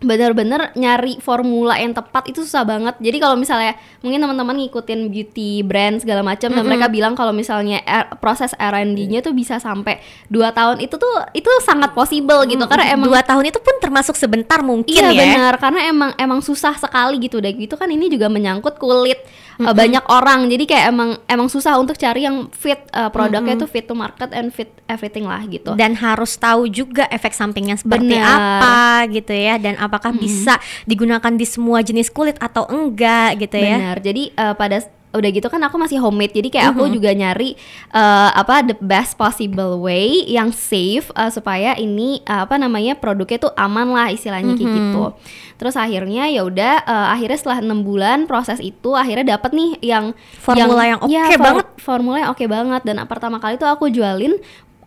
bener-bener 0.00 0.72
nyari 0.72 1.20
formula 1.20 1.76
yang 1.76 1.92
tepat 1.92 2.32
itu 2.32 2.40
susah 2.40 2.64
banget. 2.64 2.96
Jadi 3.04 3.20
kalau 3.20 3.36
misalnya 3.36 3.76
mungkin 4.00 4.24
teman-teman 4.24 4.56
ngikutin 4.64 5.12
beauty 5.12 5.60
brand 5.60 6.00
segala 6.00 6.24
macam 6.24 6.48
dan 6.48 6.64
mereka 6.64 6.88
bilang 6.88 7.12
kalau 7.12 7.36
misalnya 7.36 7.84
R- 7.84 8.16
proses 8.16 8.56
R&D-nya 8.56 9.20
tuh 9.20 9.36
bisa 9.36 9.60
sampai 9.60 10.00
2 10.32 10.40
tahun 10.56 10.76
itu 10.80 10.96
tuh 10.96 11.14
itu 11.36 11.50
sangat 11.60 11.92
possible 11.92 12.48
gitu. 12.48 12.64
Karena 12.64 12.96
emang 12.96 13.12
dua 13.12 13.20
tahun 13.20 13.52
itu 13.52 13.60
pun 13.60 13.76
termasuk 13.76 14.16
sebentar 14.16 14.64
mungkin 14.64 14.88
Iya 15.04 15.12
ya. 15.12 15.20
benar. 15.36 15.54
Karena 15.60 15.80
emang 15.84 16.10
emang 16.16 16.40
susah 16.40 16.72
sekali 16.80 17.20
gitu. 17.20 17.36
Udah 17.44 17.52
gitu 17.52 17.76
kan 17.76 17.92
ini 17.92 18.08
juga 18.08 18.32
menyangkut 18.32 18.80
kulit 18.80 19.20
uh, 19.62 19.74
banyak 19.76 20.04
orang 20.08 20.48
jadi 20.48 20.64
kayak 20.64 20.84
emang 20.90 21.10
emang 21.28 21.48
susah 21.52 21.76
untuk 21.76 21.96
cari 22.00 22.24
yang 22.24 22.48
fit 22.50 22.80
uh, 22.96 23.12
produknya 23.12 23.56
tuh 23.60 23.68
fit 23.68 23.84
to 23.84 23.94
market 23.94 24.32
and 24.32 24.50
fit 24.50 24.72
everything 24.88 25.28
lah 25.28 25.40
gitu. 25.46 25.76
Dan 25.76 25.94
harus 25.96 26.34
tahu 26.36 26.66
juga 26.66 27.06
efek 27.08 27.32
sampingnya 27.36 27.78
seperti 27.78 28.16
Benar. 28.16 28.36
apa 28.60 29.06
gitu 29.12 29.32
ya 29.32 29.56
dan 29.56 29.78
apakah 29.78 30.10
bisa 30.16 30.58
digunakan 30.84 31.30
di 31.30 31.46
semua 31.46 31.80
jenis 31.84 32.10
kulit 32.10 32.36
atau 32.40 32.66
enggak 32.68 33.38
gitu 33.40 33.56
ya. 33.56 33.76
Benar. 33.78 33.96
Jadi 34.02 34.22
uh, 34.34 34.54
pada 34.56 34.82
udah 35.10 35.30
gitu 35.34 35.50
kan 35.50 35.58
aku 35.66 35.74
masih 35.74 35.98
homemade 35.98 36.30
jadi 36.30 36.48
kayak 36.48 36.66
aku 36.70 36.86
juga 36.94 37.10
nyari 37.10 37.58
uh, 37.90 38.30
apa 38.30 38.62
the 38.62 38.78
best 38.78 39.18
possible 39.18 39.82
way 39.82 40.22
yang 40.30 40.54
safe 40.54 41.10
uh, 41.18 41.26
supaya 41.26 41.74
ini 41.74 42.22
uh, 42.30 42.46
apa 42.46 42.54
namanya 42.54 42.94
produknya 42.94 43.42
tuh 43.42 43.52
aman 43.58 43.90
lah 43.90 44.06
istilahnya 44.14 44.54
kayak 44.54 44.70
gitu. 44.70 45.04
Terus 45.58 45.74
akhirnya 45.74 46.30
ya 46.30 46.46
udah 46.46 46.86
uh, 46.86 47.08
akhirnya 47.10 47.36
setelah 47.36 47.58
enam 47.58 47.82
bulan 47.82 48.30
proses 48.30 48.62
itu 48.62 48.94
akhirnya 48.94 49.34
dapat 49.34 49.50
nih 49.50 49.70
yang 49.82 50.14
Formula 50.38 50.82
yang 50.86 51.00
oke 51.02 51.10
Iya, 51.10 51.24
banget. 51.36 51.66
Formula 51.82 52.16
yang 52.22 52.30
oke 52.30 52.44
banget 52.46 52.82
dan 52.86 52.96
pertama 53.04 53.36
kali 53.42 53.58
tuh 53.58 53.66
aku 53.66 53.90
jualin 53.90 54.38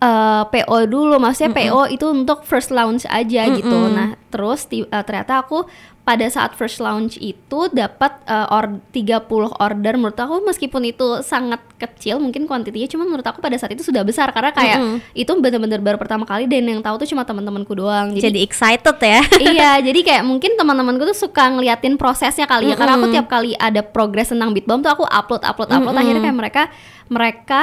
uh, 0.03 0.43
PO 0.51 0.77
dulu 0.91 1.15
maksudnya 1.17 1.55
PO 1.55 1.87
itu 1.87 2.05
untuk 2.11 2.43
first 2.43 2.69
launch 2.69 3.07
aja 3.07 3.47
gitu. 3.55 3.77
Nah, 3.89 4.19
terus 4.27 4.67
uh, 4.67 5.03
ternyata 5.03 5.39
aku 5.39 5.63
pada 6.03 6.27
saat 6.27 6.51
first 6.59 6.83
launch 6.83 7.15
itu 7.15 7.71
dapat 7.71 8.11
uh, 8.27 8.51
or 8.51 8.83
30 8.91 9.23
order. 9.55 9.93
Menurut 9.95 10.19
aku 10.19 10.43
meskipun 10.43 10.83
itu 10.83 11.23
sangat 11.23 11.63
kecil 11.79 12.19
mungkin 12.19 12.43
kuantitinya 12.43 12.91
cuma 12.91 13.07
menurut 13.07 13.23
aku 13.23 13.39
pada 13.39 13.55
saat 13.55 13.71
itu 13.71 13.87
sudah 13.87 14.03
besar. 14.03 14.27
Karena 14.35 14.51
kayak 14.51 14.99
itu 15.15 15.31
benar-benar 15.39 15.79
baru 15.79 15.95
pertama 15.95 16.27
kali 16.27 16.43
dan 16.51 16.67
yang 16.67 16.83
tahu 16.83 16.99
tuh 16.99 17.07
cuma 17.07 17.23
teman-temanku 17.23 17.71
doang. 17.71 18.11
Jadi, 18.11 18.19
Jadi 18.19 18.39
excited 18.43 18.97
ya. 18.99 19.21
iya, 19.55 19.71
jadi 19.87 19.99
kayak 20.03 20.23
mungkin 20.27 20.59
teman-temanku 20.59 21.07
tuh 21.15 21.17
suka 21.17 21.55
ngeliatin 21.55 21.95
prosesnya 21.95 22.51
kali 22.51 22.67
ya. 22.67 22.75
Karena 22.75 22.99
aku 22.99 23.07
tiap 23.07 23.31
kali 23.31 23.55
ada 23.55 23.79
progres 23.79 24.27
tentang 24.27 24.51
beat 24.51 24.67
bomb 24.67 24.83
tuh 24.83 24.91
aku 24.91 25.07
upload 25.07 25.47
upload 25.47 25.71
upload. 25.71 25.95
Akhirnya 25.95 26.19
kayak 26.19 26.37
mereka 26.37 26.63
mereka 27.07 27.61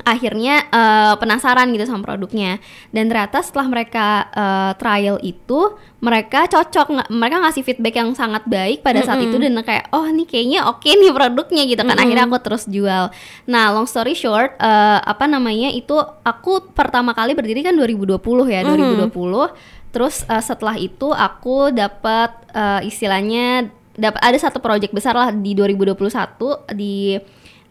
akhirnya 0.00 0.64
eh, 0.72 1.14
penasaran 1.20 1.68
gitu 1.76 1.84
sama 1.84 2.00
produknya. 2.00 2.56
Dan 2.88 3.12
ternyata 3.12 3.44
setelah 3.44 3.68
mereka 3.68 4.32
eh, 4.32 4.72
trial 4.80 5.20
itu 5.20 5.76
mereka 6.02 6.48
cocok 6.50 7.12
mereka 7.12 7.36
ngasih 7.44 7.62
feedback 7.62 7.94
yang 8.00 8.10
sangat 8.16 8.42
baik 8.48 8.82
pada 8.82 9.04
saat 9.06 9.22
itu 9.22 9.38
dan 9.38 9.54
kayak 9.62 9.86
oh 9.94 10.02
ini 10.08 10.26
kayaknya 10.26 10.66
oke 10.66 10.88
nih 10.88 11.12
produknya 11.12 11.62
gitu 11.68 11.82
kan. 11.84 11.96
Akhirnya 12.00 12.24
aku 12.24 12.40
terus 12.40 12.64
jual. 12.64 13.12
Nah 13.46 13.64
long 13.70 13.86
story 13.86 14.16
short 14.16 14.56
eh, 14.56 14.98
apa 15.04 15.28
namanya 15.28 15.68
itu 15.70 15.94
aku 16.24 16.72
pertama 16.72 17.12
kali 17.12 17.36
berdiri 17.36 17.60
kan 17.60 17.76
2020 17.76 18.16
ya 18.48 18.64
2020 18.64 19.12
terus 19.92 20.24
eh, 20.24 20.42
setelah 20.42 20.74
itu 20.80 21.12
aku 21.12 21.70
dapat 21.70 22.32
eh, 22.50 22.88
istilahnya 22.88 23.68
dapat 23.92 24.20
ada 24.24 24.38
satu 24.40 24.58
project 24.58 24.96
besar 24.96 25.12
lah 25.12 25.28
di 25.30 25.52
2021 25.52 26.00
di 26.72 27.20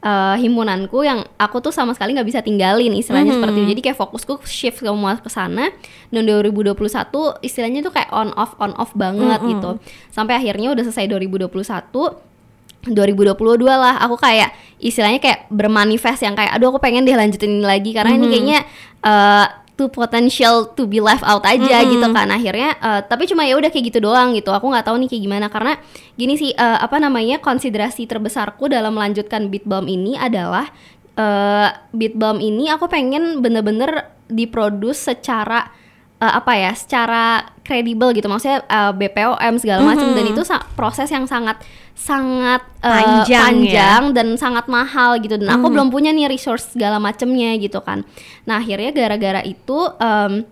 eh, 0.01 0.36
himpunanku 0.41 1.05
yang 1.05 1.22
aku 1.38 1.62
tuh 1.62 1.74
sama 1.74 1.93
sekali 1.93 2.17
nggak 2.17 2.27
bisa 2.27 2.39
tinggalin 2.41 2.93
istilahnya 2.98 3.38
seperti 3.38 3.58
itu. 3.62 3.70
Jadi 3.77 3.81
kayak 3.86 3.98
fokusku 4.01 4.34
shift 4.50 4.81
semua 4.81 5.17
ke 5.22 5.29
sana. 5.29 5.70
Dan 6.10 6.25
2021 6.27 6.75
istilahnya 7.46 7.79
tuh 7.86 7.93
kayak 7.93 8.10
on 8.12 8.34
off 8.36 8.58
on 8.58 8.74
off 8.75 8.91
banget 8.98 9.39
gitu. 9.46 9.77
Sampai 10.10 10.41
akhirnya 10.41 10.74
udah 10.74 10.84
selesai 10.86 11.05
2021 11.08 12.34
2022 12.81 13.38
lah 13.70 14.01
aku 14.01 14.17
kayak 14.17 14.58
istilahnya 14.81 15.22
kayak 15.22 15.46
bermanifest 15.53 16.25
yang 16.25 16.34
kayak 16.34 16.50
aduh 16.58 16.74
aku 16.74 16.81
pengen 16.81 17.05
deh 17.05 17.13
lanjutin 17.13 17.62
ini 17.62 17.65
lagi. 17.65 17.93
Karena 17.93 18.17
ini 18.17 18.25
kayaknya 18.25 18.60
uh, 19.05 19.61
too 19.82 19.90
potential 19.90 20.70
to 20.78 20.86
be 20.86 21.02
left 21.02 21.26
out 21.26 21.42
aja 21.42 21.82
gitu 21.90 22.06
kan. 22.14 22.30
Akhirnya 22.30 22.78
uh, 22.78 23.02
tapi 23.02 23.26
cuma 23.26 23.42
ya 23.42 23.58
udah 23.58 23.74
kayak 23.74 23.90
gitu 23.90 24.06
doang 24.06 24.38
gitu. 24.38 24.54
Aku 24.54 24.70
nggak 24.70 24.86
tahu 24.86 25.02
nih 25.02 25.10
kayak 25.10 25.24
gimana. 25.26 25.48
Karena 25.50 25.74
gini 26.14 26.38
sih 26.38 26.54
uh, 26.54 26.78
apa 26.78 27.02
namanya 27.02 27.42
konsiderasi 27.42 28.06
terbesarku 28.06 28.70
dalam 28.70 28.94
melanjutkan 28.94 29.50
beat 29.50 29.66
balm 29.66 29.90
ini 29.90 30.14
adalah 30.14 30.70
uh, 31.18 31.74
beat 31.98 32.14
balm 32.14 32.38
ini 32.38 32.70
aku 32.70 32.86
pengen 32.86 33.42
bener-bener 33.42 34.14
diproduce 34.30 35.10
secara 35.10 35.74
uh, 36.22 36.34
apa 36.38 36.54
ya 36.54 36.72
secara 36.78 37.50
kredibel 37.66 38.13
gitu. 38.13 38.30
Maksudnya 38.30 38.62
uh, 38.70 38.94
BPOM 38.94 39.58
segala 39.58 39.82
macam 39.82 40.13
dan 40.13 40.25
itu 40.30 40.46
sa- 40.46 40.63
proses 40.78 41.10
yang 41.10 41.25
sangat 41.25 41.58
sangat 41.98 42.62
uh, 42.82 42.90
Panjang 42.90 43.28
ya. 43.28 43.42
panjang 43.46 44.04
dan 44.13 44.28
sangat 44.38 44.66
mahal 44.70 45.18
gitu. 45.18 45.36
Dan 45.42 45.50
aku 45.50 45.68
belum 45.74 45.90
punya 45.90 46.13
nih 46.13 46.30
resource 46.30 46.78
segala 46.78 47.01
macemnya 47.01 47.58
gitu 47.58 47.82
kan. 47.82 48.06
Nah 48.46 48.62
akhirnya 48.62 48.94
gara-gara 48.94 49.42
itu 49.42 49.78
em, 49.98 50.46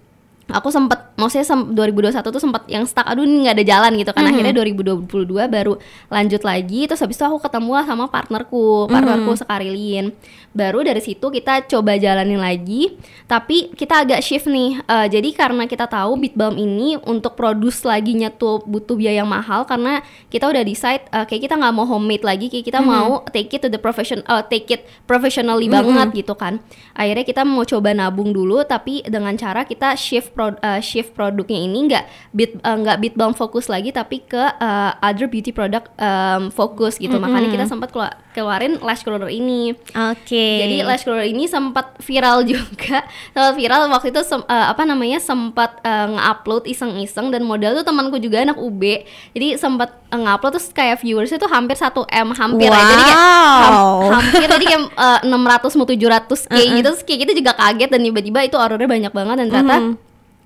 aku 0.50 0.68
sempet 0.68 1.14
maksudnya 1.14 1.44
sem 1.44 1.60
2021 1.72 2.26
tuh 2.26 2.40
sempat 2.40 2.64
yang 2.66 2.84
stuck 2.84 3.04
aduh 3.04 3.22
ini 3.22 3.46
nggak 3.46 3.56
ada 3.56 3.66
jalan 3.66 3.92
gitu 3.96 4.12
kan. 4.12 4.24
Mhm. 4.24 4.32
akhirnya 4.32 4.54
2022 4.56 5.06
baru 5.48 5.74
lanjut 6.08 6.42
lagi 6.42 6.86
terus 6.86 7.00
habis 7.00 7.16
itu 7.16 7.24
aku 7.24 7.40
ketemu 7.40 7.72
lah 7.74 7.86
sama 7.86 8.06
partnerku 8.08 8.88
partnerku 8.88 9.30
Mhm. 9.30 9.40
Sekarilin. 9.40 10.06
Baru 10.50 10.82
dari 10.82 10.98
situ 10.98 11.22
kita 11.24 11.62
coba 11.66 11.94
jalanin 11.96 12.38
lagi 12.38 12.98
tapi 13.26 13.70
kita 13.72 14.02
agak 14.02 14.20
shift 14.20 14.46
nih. 14.46 14.82
Eh, 14.82 15.08
jadi 15.10 15.30
karena 15.32 15.64
kita 15.64 15.86
tahu 15.86 16.18
Beat 16.18 16.34
Balm 16.34 16.56
ini 16.56 16.98
untuk 17.00 17.34
produce 17.34 17.84
laginya 17.84 18.28
tuh 18.28 18.64
butuh 18.64 18.96
biaya 18.96 19.22
yang 19.22 19.30
mahal 19.30 19.64
karena 19.64 20.02
kita 20.28 20.46
udah 20.46 20.64
decide 20.64 21.06
eh, 21.08 21.24
kayak 21.24 21.42
kita 21.44 21.56
nggak 21.56 21.70
mau 21.72 21.86
homemade 21.86 22.24
lagi 22.24 22.48
kayak 22.48 22.66
kita 22.66 22.80
mau 22.82 23.22
take 23.30 23.52
it 23.52 23.62
to 23.62 23.68
the 23.68 23.78
profession 23.78 24.22
eh, 24.22 24.44
take 24.48 24.70
it 24.70 24.82
professionally 25.06 25.68
banget 25.68 26.10
gitu 26.16 26.34
kan. 26.34 26.58
Akhirnya 26.94 27.22
kita 27.22 27.42
mau 27.44 27.62
coba 27.62 27.92
nabung 27.92 28.32
dulu 28.32 28.64
tapi 28.64 29.06
dengan 29.06 29.36
cara 29.36 29.64
kita 29.64 29.94
shift 29.94 30.34
pro- 30.40 30.56
eh, 30.58 30.80
shift 30.80 31.12
produknya 31.12 31.60
ini 31.60 31.80
nggak 31.86 32.04
beat 32.32 32.52
eh, 32.56 32.76
nggak 32.78 32.98
beat 32.98 33.14
balm 33.14 33.34
fokus 33.34 33.68
lagi 33.68 33.92
tapi 33.92 34.24
ke 34.24 34.40
eh, 34.40 34.92
other 35.02 35.28
beauty 35.28 35.52
product 35.52 35.92
em, 35.94 36.48
fokus 36.50 36.96
gitu. 36.96 37.20
Makanya 37.20 37.50
kita 37.50 37.66
sempat 37.66 37.92
kelu- 37.92 38.08
keluarin 38.32 38.80
lash 38.80 39.04
curler 39.04 39.28
ini. 39.28 39.76
Oke. 39.92 40.48
jadi 40.58 40.82
lash 40.82 41.04
curler 41.04 41.26
ini 41.26 41.44
sempat 41.46 42.00
viral 42.00 42.46
juga. 42.48 43.04
Sempat 43.30 43.54
viral 43.54 43.90
waktu 43.90 44.10
itu 44.10 44.22
sem- 44.22 44.48
eh, 44.48 44.66
apa 44.66 44.84
namanya 44.84 45.20
sempat 45.20 45.82
eh, 45.82 46.08
nge-upload 46.10 46.64
iseng-iseng 46.66 47.28
dan 47.28 47.44
modal 47.44 47.76
tuh 47.76 47.84
temanku 47.84 48.16
juga 48.18 48.40
anak 48.40 48.56
UB 48.56 49.04
jadi 49.30 49.58
sempat 49.58 49.92
eh, 50.06 50.16
nge-upload 50.16 50.56
terus 50.56 50.70
kayak 50.70 51.00
viewersnya 51.00 51.36
tuh 51.36 51.50
hampir 51.50 51.76
1 51.76 51.92
m 52.06 52.30
hampir 52.32 52.70
ya 52.70 52.80
jadi 52.80 53.04
kayak 53.04 53.18
ham- 53.18 53.58
Wow. 53.60 54.00
hampir 54.14 54.46
tadi 54.46 54.66
kayak 54.66 54.84
eh, 54.88 55.20
600 55.26 55.76
mau 55.76 55.86
700 55.86 56.00
k 56.46 56.56
gitu. 56.72 56.86
Terus 56.86 57.02
kayak 57.04 57.20
kita 57.20 57.34
juga 57.34 57.52
kaget 57.54 57.90
dan 57.90 58.02
tiba-tiba 58.02 58.40
itu 58.42 58.56
ordernya 58.56 58.88
banyak 58.88 59.12
banget 59.12 59.36
dan 59.36 59.48
ternyata 59.50 59.76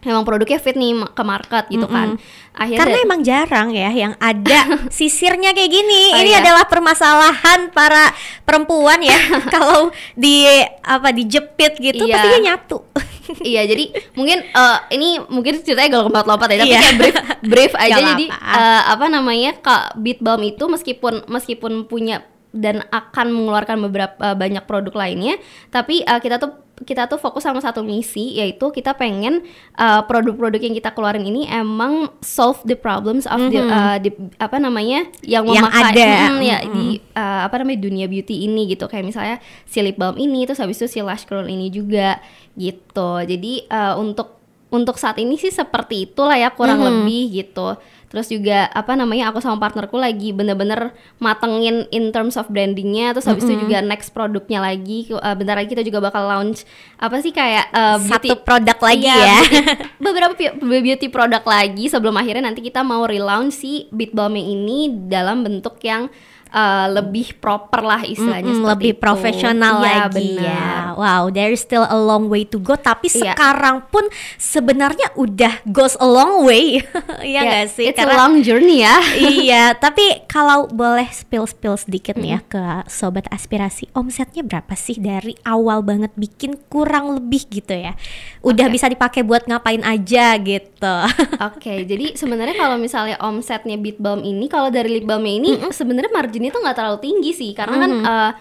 emang 0.03 0.23
produknya 0.23 0.59
fit 0.59 0.75
nih 0.75 0.93
ke 1.09 1.23
market 1.23 1.65
gitu 1.67 1.87
kan 1.87 2.15
akhirnya 2.53 2.79
Karena 2.79 2.97
emang 3.01 3.21
jarang 3.21 3.67
ya 3.69 3.89
yang 3.89 4.13
ada 4.17 4.59
sisirnya 4.93 5.51
kayak 5.51 5.71
gini. 5.71 6.13
Oh, 6.13 6.21
Ini 6.21 6.31
iya. 6.31 6.39
adalah 6.39 6.69
permasalahan 6.69 7.73
para 7.73 8.13
perempuan 8.43 9.01
ya. 9.01 9.17
Kalau 9.55 9.89
di 10.13 10.45
apa 10.79 11.09
dijepit 11.09 11.81
gitu 11.81 12.05
Iya. 12.05 12.13
pasti 12.13 12.27
dia 12.29 12.41
nyatu. 12.45 12.77
iya 13.41 13.63
jadi 13.63 13.87
mungkin 14.13 14.43
eh, 14.43 14.77
ini 14.91 15.15
mungkin 15.31 15.63
ceritanya 15.63 15.95
kalau 15.95 16.11
lompat-lompat 16.11 16.47
ya 16.51 16.57
tapi 16.59 16.69
Iya. 16.69 16.79
kayak 16.79 16.97
brief 16.99 17.15
brief 17.41 17.73
aja 17.73 17.95
Gak 17.95 18.03
jadi 18.05 18.25
apa-apa. 18.29 18.59
eh, 18.59 18.81
apa 18.91 19.05
namanya 19.07 19.51
kak 19.57 19.83
beat 19.97 20.19
balm 20.19 20.43
itu 20.43 20.63
meskipun 20.67 21.23
meskipun 21.25 21.87
punya 21.87 22.21
dan 22.51 22.83
akan 22.85 23.31
mengeluarkan 23.31 23.79
beberapa 23.81 24.19
eh, 24.21 24.35
banyak 24.35 24.67
produk 24.67 24.93
lainnya 24.93 25.39
tapi 25.71 26.03
eh, 26.03 26.19
kita 26.19 26.35
tuh 26.37 26.62
kita 26.73 27.05
tuh 27.05 27.21
fokus 27.21 27.45
sama 27.45 27.61
satu 27.61 27.85
misi 27.85 28.33
yaitu 28.33 28.73
kita 28.73 28.97
pengen 28.97 29.45
eh, 29.77 30.01
produk-produk 30.09 30.57
yang 30.57 30.73
kita 30.73 30.89
keluarin 30.89 31.21
ini 31.21 31.45
emang 31.45 32.09
solve 32.19 32.57
the 32.65 32.73
problems 32.73 33.29
of 33.29 33.37
the, 33.53 33.61
eh, 33.61 33.97
the- 34.01 34.17
apa 34.41 34.57
namanya 34.57 35.05
yang 35.21 35.45
Yang 35.45 35.69
memakai 35.69 35.93
ada. 35.93 36.09
Mm, 36.33 36.41
ya 36.41 36.57
di 36.65 36.85
eh, 36.97 37.41
apa 37.45 37.55
namanya 37.61 37.79
dunia 37.79 38.05
beauty 38.09 38.49
ini 38.49 38.65
gitu. 38.67 38.89
Kayak 38.89 39.05
misalnya 39.05 39.37
si 39.63 39.85
lip 39.85 40.01
balm 40.01 40.17
ini 40.17 40.49
terus 40.49 40.57
habis 40.57 40.81
itu 40.81 40.89
si 40.89 40.99
lash 40.99 41.29
curl 41.29 41.45
ini 41.45 41.69
juga 41.69 42.17
gitu. 42.53 43.21
Jadi 43.21 43.69
eh, 43.69 43.93
untuk 43.93 44.41
untuk 44.73 44.97
saat 44.97 45.21
ini 45.21 45.37
sih 45.37 45.53
seperti 45.53 46.09
itulah 46.09 46.33
ya 46.33 46.49
kurang 46.49 46.81
lebih 47.05 47.29
gitu 47.29 47.77
terus 48.13 48.29
juga 48.29 48.69
apa 48.69 48.93
namanya 48.93 49.27
aku 49.27 49.41
sama 49.41 49.57
partnerku 49.57 49.97
lagi 49.97 50.29
bener-bener 50.29 50.93
matengin 51.17 51.89
in 51.89 52.09
terms 52.09 52.35
of 52.35 52.45
brandingnya 52.45 53.09
terus 53.09 53.25
habis 53.25 53.41
itu 53.43 53.57
juga 53.59 53.81
next 53.81 54.11
produknya 54.11 54.61
lagi 54.61 55.09
Eh, 55.09 55.33
bentar 55.33 55.55
lagi 55.55 55.67
kita 55.67 55.81
juga 55.81 55.97
bakal 56.03 56.23
launch 56.23 56.61
apa 56.95 57.17
sih 57.19 57.31
kayak 57.31 57.65
eh, 57.67 57.97
beauty 57.99 58.29
Satu 58.29 58.35
produk 58.39 58.77
lagi 58.77 59.01
Iya, 59.03 59.17
ya. 59.17 59.37
beauty- 59.39 59.65
beberapa 60.05 60.33
beauty 60.79 61.07
produk 61.07 61.41
lagi 61.41 61.85
sebelum 61.87 62.13
akhirnya 62.13 62.45
nanti 62.45 62.61
kita 62.61 62.81
mau 62.81 63.01
relaunch 63.03 63.55
si 63.55 63.89
Beat 63.89 64.11
Balm 64.11 64.35
yang 64.35 64.47
ini 64.53 64.79
dalam 65.07 65.41
bentuk 65.41 65.81
yang 65.81 66.05
uh, 66.49 66.85
lebih 66.87 67.33
proper 67.35 67.81
lah 67.81 68.01
istilahnya 68.01 68.45
Mm-mm, 68.47 68.61
seperti 68.61 68.69
lebih 68.69 68.93
profesional 68.95 69.73
Iya, 69.75 69.85
lagi 70.05 70.29
benar. 70.29 70.45
ya. 70.45 70.69
Wow, 70.93 71.23
there 71.27 71.49
is 71.49 71.59
still 71.59 71.81
a 71.83 71.95
long 71.95 72.27
way 72.27 72.43
to 72.43 72.57
go. 72.57 72.75
Tapi 72.75 73.09
Iya. 73.09 73.33
sekarang 73.33 73.89
pun 73.89 74.05
sebenarnya 74.37 75.09
udah 75.15 75.65
goes 75.65 75.97
a 75.97 76.05
long 76.05 76.43
way, 76.43 76.77
ya 77.25 77.31
Ya, 77.33 77.41
nggak 77.43 77.67
sih? 77.71 77.89
It's 77.89 77.97
a 78.03 78.17
long 78.19 78.43
journey 78.43 78.83
ya. 78.83 78.97
iya, 79.15 79.63
tapi 79.83 80.25
kalau 80.27 80.67
boleh 80.67 81.07
spill-spill 81.09 81.79
sedikit 81.79 82.19
nih 82.19 82.37
ya 82.37 82.39
ke 82.43 82.63
sobat 82.91 83.25
aspirasi, 83.31 83.87
omsetnya 83.95 84.43
berapa 84.43 84.73
sih 84.75 84.99
dari 84.99 85.37
awal 85.47 85.81
banget 85.81 86.11
bikin 86.19 86.59
kurang 86.67 87.15
lebih 87.15 87.47
gitu 87.47 87.73
ya? 87.73 87.95
Udah 88.43 88.67
Oke. 88.67 88.73
bisa 88.75 88.85
dipakai 88.91 89.21
buat 89.23 89.47
ngapain 89.47 89.81
aja 89.81 90.35
gitu. 90.41 90.95
Oke, 91.39 91.87
jadi 91.87 92.13
sebenarnya 92.13 92.55
kalau 92.59 92.77
misalnya 92.77 93.15
omsetnya 93.23 93.79
Beat 93.79 93.97
Balm 93.99 94.21
ini, 94.21 94.51
kalau 94.51 94.67
dari 94.67 94.99
lip 94.99 95.05
balmnya 95.07 95.33
ini 95.39 95.49
sebenarnya 95.71 96.11
marginnya 96.11 96.51
tuh 96.51 96.61
nggak 96.61 96.77
terlalu 96.77 96.99
tinggi 97.01 97.31
sih, 97.31 97.51
karena 97.55 97.75
kan 97.79 97.91
eh, 98.03 98.31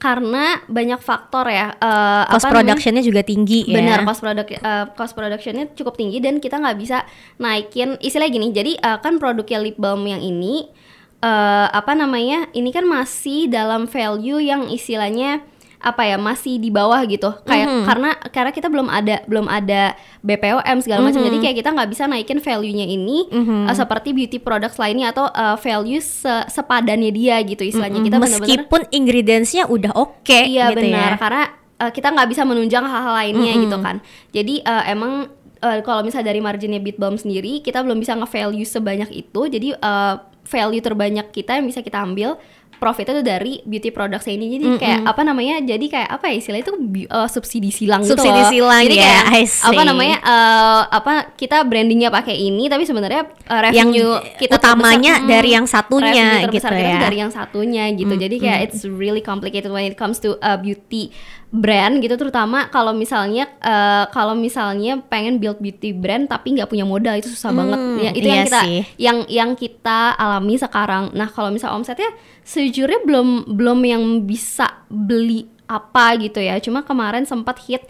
karena 0.00 0.64
banyak 0.64 0.98
faktor 1.04 1.46
ya. 1.52 1.76
eh, 1.76 2.24
Cost 2.32 2.48
apa 2.48 2.56
productionnya 2.56 3.04
juga 3.04 3.20
tinggi 3.20 3.68
ya. 3.68 3.76
Benar, 3.76 3.98
cost 4.08 4.24
produk 4.24 4.46
eh, 4.48 4.86
cost 4.96 5.12
productionnya 5.12 5.64
cukup 5.76 5.94
tinggi 6.00 6.18
dan 6.24 6.40
kita 6.40 6.56
nggak 6.56 6.78
bisa 6.80 7.04
naikin 7.36 8.00
istilah 8.00 8.32
gini. 8.32 8.50
Jadi 8.50 8.80
eh, 8.80 8.98
kan 9.04 9.20
produknya 9.20 9.60
lip 9.60 9.76
balm 9.76 10.02
yang 10.08 10.24
ini 10.24 10.72
eh, 11.20 11.68
apa 11.68 11.92
namanya? 11.92 12.48
Ini 12.56 12.70
kan 12.72 12.88
masih 12.88 13.52
dalam 13.52 13.84
value 13.84 14.40
yang 14.40 14.72
istilahnya 14.72 15.44
apa 15.80 16.04
ya 16.04 16.16
masih 16.16 16.56
di 16.56 16.68
bawah 16.68 17.00
gitu 17.02 17.32
kayak 17.42 17.66
Mhm. 17.66 17.84
karena 17.84 18.10
karena 18.28 18.50
kita 18.50 18.68
belum 18.68 18.86
ada 18.86 19.24
belum 19.24 19.48
ada 19.48 19.96
BPOM 20.20 20.78
segala 20.78 21.00
macam 21.02 21.20
jadi 21.20 21.38
kayak 21.40 21.56
kita 21.56 21.70
nggak 21.70 21.88
bisa 21.88 22.04
naikin 22.04 22.36
value-nya 22.36 22.84
ini 22.84 23.24
Mhm. 23.26 23.64
eh, 23.64 23.74
seperti 23.74 24.12
beauty 24.12 24.38
products 24.38 24.76
lainnya 24.76 25.08
atau 25.08 25.26
eh, 25.26 25.56
value 25.56 25.98
se- 25.98 26.46
sepadannya 26.46 27.08
dia 27.10 27.40
gitu 27.42 27.64
istilahnya 27.64 27.98
kita 27.98 28.16
benar-benar 28.16 28.44
Meskipun 28.44 28.80
ingredientsnya 28.90 29.64
udah 29.66 29.92
oke 29.94 30.28
Iya 30.42 30.68
gitu 30.68 30.84
benar 30.84 31.10
ya. 31.10 31.18
karena 31.18 31.42
uh, 31.78 31.88
kita 31.88 32.08
nggak 32.10 32.28
bisa 32.28 32.42
menunjang 32.44 32.84
hal-hal 32.84 33.14
lainnya 33.16 33.52
Mm-mm. 33.52 33.64
gitu 33.64 33.76
kan. 33.80 33.96
Jadi 34.30 34.60
uh, 34.60 34.84
emang 34.84 35.32
uh, 35.58 35.78
kalau 35.80 36.04
misalnya 36.04 36.28
dari 36.28 36.40
marginnya 36.40 36.76
Beat 36.76 37.00
Balm 37.00 37.16
sendiri 37.16 37.60
kita 37.60 37.80
belum 37.80 37.96
bisa 37.96 38.12
nge-value 38.14 38.68
sebanyak 38.68 39.08
itu. 39.10 39.40
Jadi 39.48 39.72
uh, 39.74 40.14
value 40.44 40.82
terbanyak 40.82 41.30
kita 41.30 41.56
yang 41.56 41.64
bisa 41.64 41.80
kita 41.80 41.96
ambil 41.98 42.36
profitnya 42.80 43.20
tuh 43.20 43.26
dari 43.26 43.60
beauty 43.62 43.92
products 43.92 44.24
ini 44.26 44.56
jadi 44.56 44.66
kayak 44.80 45.00
apa 45.04 45.20
namanya 45.20 45.60
jadi 45.60 45.86
kayak 45.86 46.08
apa 46.08 46.24
ya 46.32 46.34
istilahnya 46.40 46.64
itu 46.64 46.74
uh, 47.12 47.28
subsidi 47.28 47.68
silang 47.68 48.00
gitu 48.00 48.16
Subsidi 48.16 48.40
loh. 48.40 48.48
silang 48.48 48.82
jadi 48.88 48.96
ya, 48.96 49.20
kayak 49.28 49.48
apa 49.68 49.82
namanya 49.84 50.16
uh, 50.24 50.82
apa 50.88 51.14
kita 51.36 51.60
brandingnya 51.68 52.08
pakai 52.08 52.40
ini 52.40 52.72
tapi 52.72 52.88
sebenarnya 52.88 53.28
uh, 53.28 53.60
yang 53.70 53.92
revenue 53.92 54.16
kita 54.40 54.56
utamanya 54.56 55.20
terbesar- 55.20 55.28
dari 55.28 55.50
mm, 55.52 55.56
yang 55.60 55.66
satunya 55.68 56.26
gitu 56.48 56.66
ya. 56.72 56.98
dari 56.98 57.16
yang 57.20 57.32
satunya 57.32 57.84
gitu. 57.92 58.14
Jadi 58.16 58.36
kayak 58.40 58.60
it's 58.70 58.82
really 58.88 59.20
complicated 59.20 59.68
when 59.68 59.84
it 59.84 60.00
comes 60.00 60.16
to 60.16 60.40
uh, 60.40 60.56
beauty 60.56 61.12
brand 61.50 61.98
gitu 61.98 62.14
terutama 62.14 62.70
kalau 62.70 62.94
misalnya 62.94 63.50
uh, 63.58 64.06
kalau 64.14 64.38
misalnya 64.38 65.02
pengen 65.10 65.42
build 65.42 65.58
beauty 65.58 65.90
brand 65.90 66.30
tapi 66.30 66.54
nggak 66.54 66.70
punya 66.70 66.86
modal 66.86 67.18
itu 67.18 67.26
susah 67.26 67.50
banget 67.50 67.78
ya 67.98 68.10
itu 68.14 68.22
iya 68.22 68.30
yang 68.30 68.46
kita 68.46 68.60
sih. 68.62 68.80
yang 69.02 69.18
yang 69.26 69.50
kita 69.58 70.14
alami 70.14 70.54
sekarang 70.54 71.10
nah 71.10 71.26
kalau 71.26 71.50
misal 71.50 71.74
omsetnya 71.74 72.06
sejujurnya 72.50 73.06
belum 73.06 73.28
belum 73.54 73.78
yang 73.80 74.02
bisa 74.22 74.66
beli 74.86 75.46
apa 75.64 76.18
gitu 76.18 76.42
ya 76.42 76.58
cuma 76.58 76.82
kemarin 76.82 77.22
sempat 77.22 77.62
hit 77.62 77.86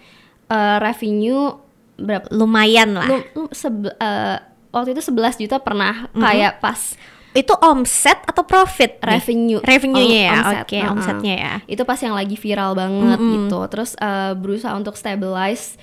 uh, 0.47 0.77
revenue 0.77 1.57
berapa 1.97 2.29
lumayan 2.29 2.93
lah. 2.93 3.09
lu, 3.09 3.17
lu 3.35 3.45
sebe- 3.51 3.97
uh, 3.97 4.37
waktu 4.69 4.93
itu 4.93 5.01
11 5.03 5.41
juta 5.41 5.57
pernah 5.59 6.09
kayak 6.13 6.61
pas 6.61 6.77
Itu 7.31 7.55
omset 7.57 8.19
atau 8.27 8.43
profit? 8.43 8.99
revenue 9.01 9.63
Revenue-nya 9.63 10.21
ya. 10.21 10.33
Om- 10.35 10.41
omset, 10.43 10.65
Oke, 10.67 10.77
uh-uh. 10.77 10.93
omsetnya 10.93 11.35
ya. 11.39 11.55
itu 11.65 11.83
pas 11.85 11.95
yang 11.97 12.13
lagi 12.13 12.35
viral 12.35 12.75
banget 12.75 13.19
gitu 13.23 13.59
terus 13.71 13.95
eh, 13.97 14.33
berusaha 14.35 14.75
untuk 14.75 14.93
stabilize 14.93 15.79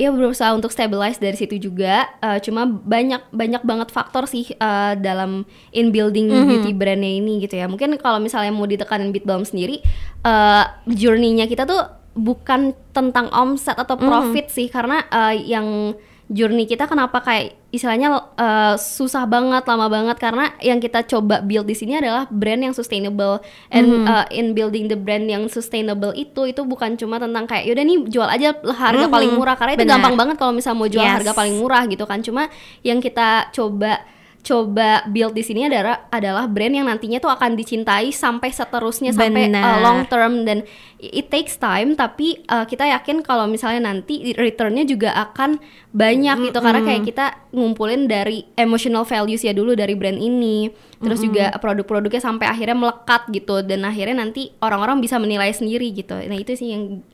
ya 0.00 0.08
berusaha 0.08 0.56
untuk 0.56 0.72
stabilize 0.72 1.20
dari 1.20 1.36
situ 1.36 1.60
juga. 1.60 2.08
Eh, 2.24 2.40
cuma 2.40 2.64
banyak 2.64 3.20
banyak 3.28 3.60
banget 3.60 3.88
faktor 3.92 4.24
sih 4.24 4.48
eh, 4.56 4.92
dalam 4.96 5.44
in 5.76 5.92
building 5.92 6.32
beauty 6.48 6.72
brandnya 6.72 7.20
ini 7.20 7.44
gitu 7.44 7.60
ya. 7.60 7.68
Mungkin 7.68 8.00
kalau 8.00 8.16
misalnya 8.16 8.48
mau 8.56 8.64
ditekanin 8.64 9.12
Beat 9.12 9.28
Balm 9.28 9.44
sendiri 9.44 9.84
eh, 10.24 10.64
journey-nya 10.88 11.44
kita 11.44 11.68
tuh 11.68 11.84
bukan 12.16 12.72
tentang 12.96 13.28
omset 13.28 13.76
atau 13.76 14.00
profit 14.00 14.48
sih. 14.48 14.72
Karena 14.72 15.04
eh, 15.12 15.44
yang 15.52 15.92
journey 16.30 16.62
kita 16.62 16.86
kenapa 16.86 17.18
kayak 17.18 17.58
istilahnya 17.68 18.08
eh, 18.34 18.74
susah 18.74 19.26
banget 19.26 19.66
lama 19.66 19.86
banget 19.86 20.14
karena 20.16 20.54
yang 20.58 20.78
kita 20.78 21.02
coba 21.02 21.42
build 21.42 21.66
di 21.66 21.74
sini 21.74 21.98
adalah 21.98 22.30
brand 22.30 22.62
yang 22.62 22.70
sustainable 22.70 23.42
and 23.68 24.06
uh, 24.06 24.26
in 24.30 24.54
building 24.54 24.86
the 24.86 24.94
brand 24.94 25.26
yang 25.26 25.46
sustainable 25.46 26.10
itu 26.12 26.46
itu 26.46 26.62
bukan 26.62 26.94
cuma 26.94 27.18
tentang 27.18 27.46
kayak 27.46 27.66
yaudah 27.66 27.82
nih 27.82 27.98
jual 28.06 28.26
aja 28.26 28.54
harga 28.56 29.06
Mhm. 29.06 29.12
paling 29.12 29.30
murah 29.34 29.54
karena 29.54 29.74
itu 29.74 29.82
Benar. 29.82 29.98
gampang 29.98 30.14
banget 30.16 30.36
kalau 30.38 30.54
misalnya 30.54 30.78
mau 30.78 30.86
jual 30.86 31.02
Yes. 31.02 31.14
harga 31.18 31.32
paling 31.34 31.54
murah 31.58 31.82
gitu 31.84 32.04
kan 32.06 32.22
cuma 32.22 32.46
yang 32.82 32.98
kita 32.98 33.50
coba 33.50 33.98
coba 34.40 35.04
build 35.12 35.36
di 35.36 35.44
sini 35.44 35.68
adalah 35.68 36.08
adalah 36.08 36.48
brand 36.48 36.72
yang 36.72 36.88
nantinya 36.88 37.20
tuh 37.20 37.28
akan 37.28 37.60
dicintai 37.60 38.08
sampai 38.08 38.48
seterusnya 38.48 39.12
sampai 39.12 39.52
uh, 39.52 39.78
long 39.84 40.08
term 40.08 40.48
dan 40.48 40.64
it 40.96 41.28
takes 41.28 41.60
time 41.60 41.92
tapi 41.92 42.40
uh, 42.48 42.64
kita 42.64 42.88
yakin 42.88 43.20
kalau 43.20 43.44
misalnya 43.44 43.92
nanti 43.92 44.32
returnnya 44.32 44.88
juga 44.88 45.12
akan 45.28 45.60
banyak 45.92 46.36
mm 46.36 46.40
-hmm. 46.40 46.48
gitu 46.48 46.58
karena 46.64 46.80
kayak 46.80 47.02
kita 47.04 47.26
ngumpulin 47.52 48.08
dari 48.08 48.48
emotional 48.56 49.04
values 49.04 49.44
ya 49.44 49.52
dulu 49.52 49.76
dari 49.76 49.92
brand 49.92 50.16
ini 50.16 50.72
terus 51.00 51.20
mm 51.20 51.24
-hmm. 51.24 51.24
juga 51.28 51.44
produk-produknya 51.60 52.20
sampai 52.24 52.46
akhirnya 52.48 52.76
melekat 52.80 53.28
gitu 53.28 53.60
dan 53.60 53.84
akhirnya 53.84 54.24
nanti 54.24 54.56
orang-orang 54.64 55.04
bisa 55.04 55.20
menilai 55.20 55.52
sendiri 55.52 55.92
gitu 55.92 56.16
nah 56.16 56.36
itu 56.36 56.56
sih 56.56 56.72
yang 56.72 57.04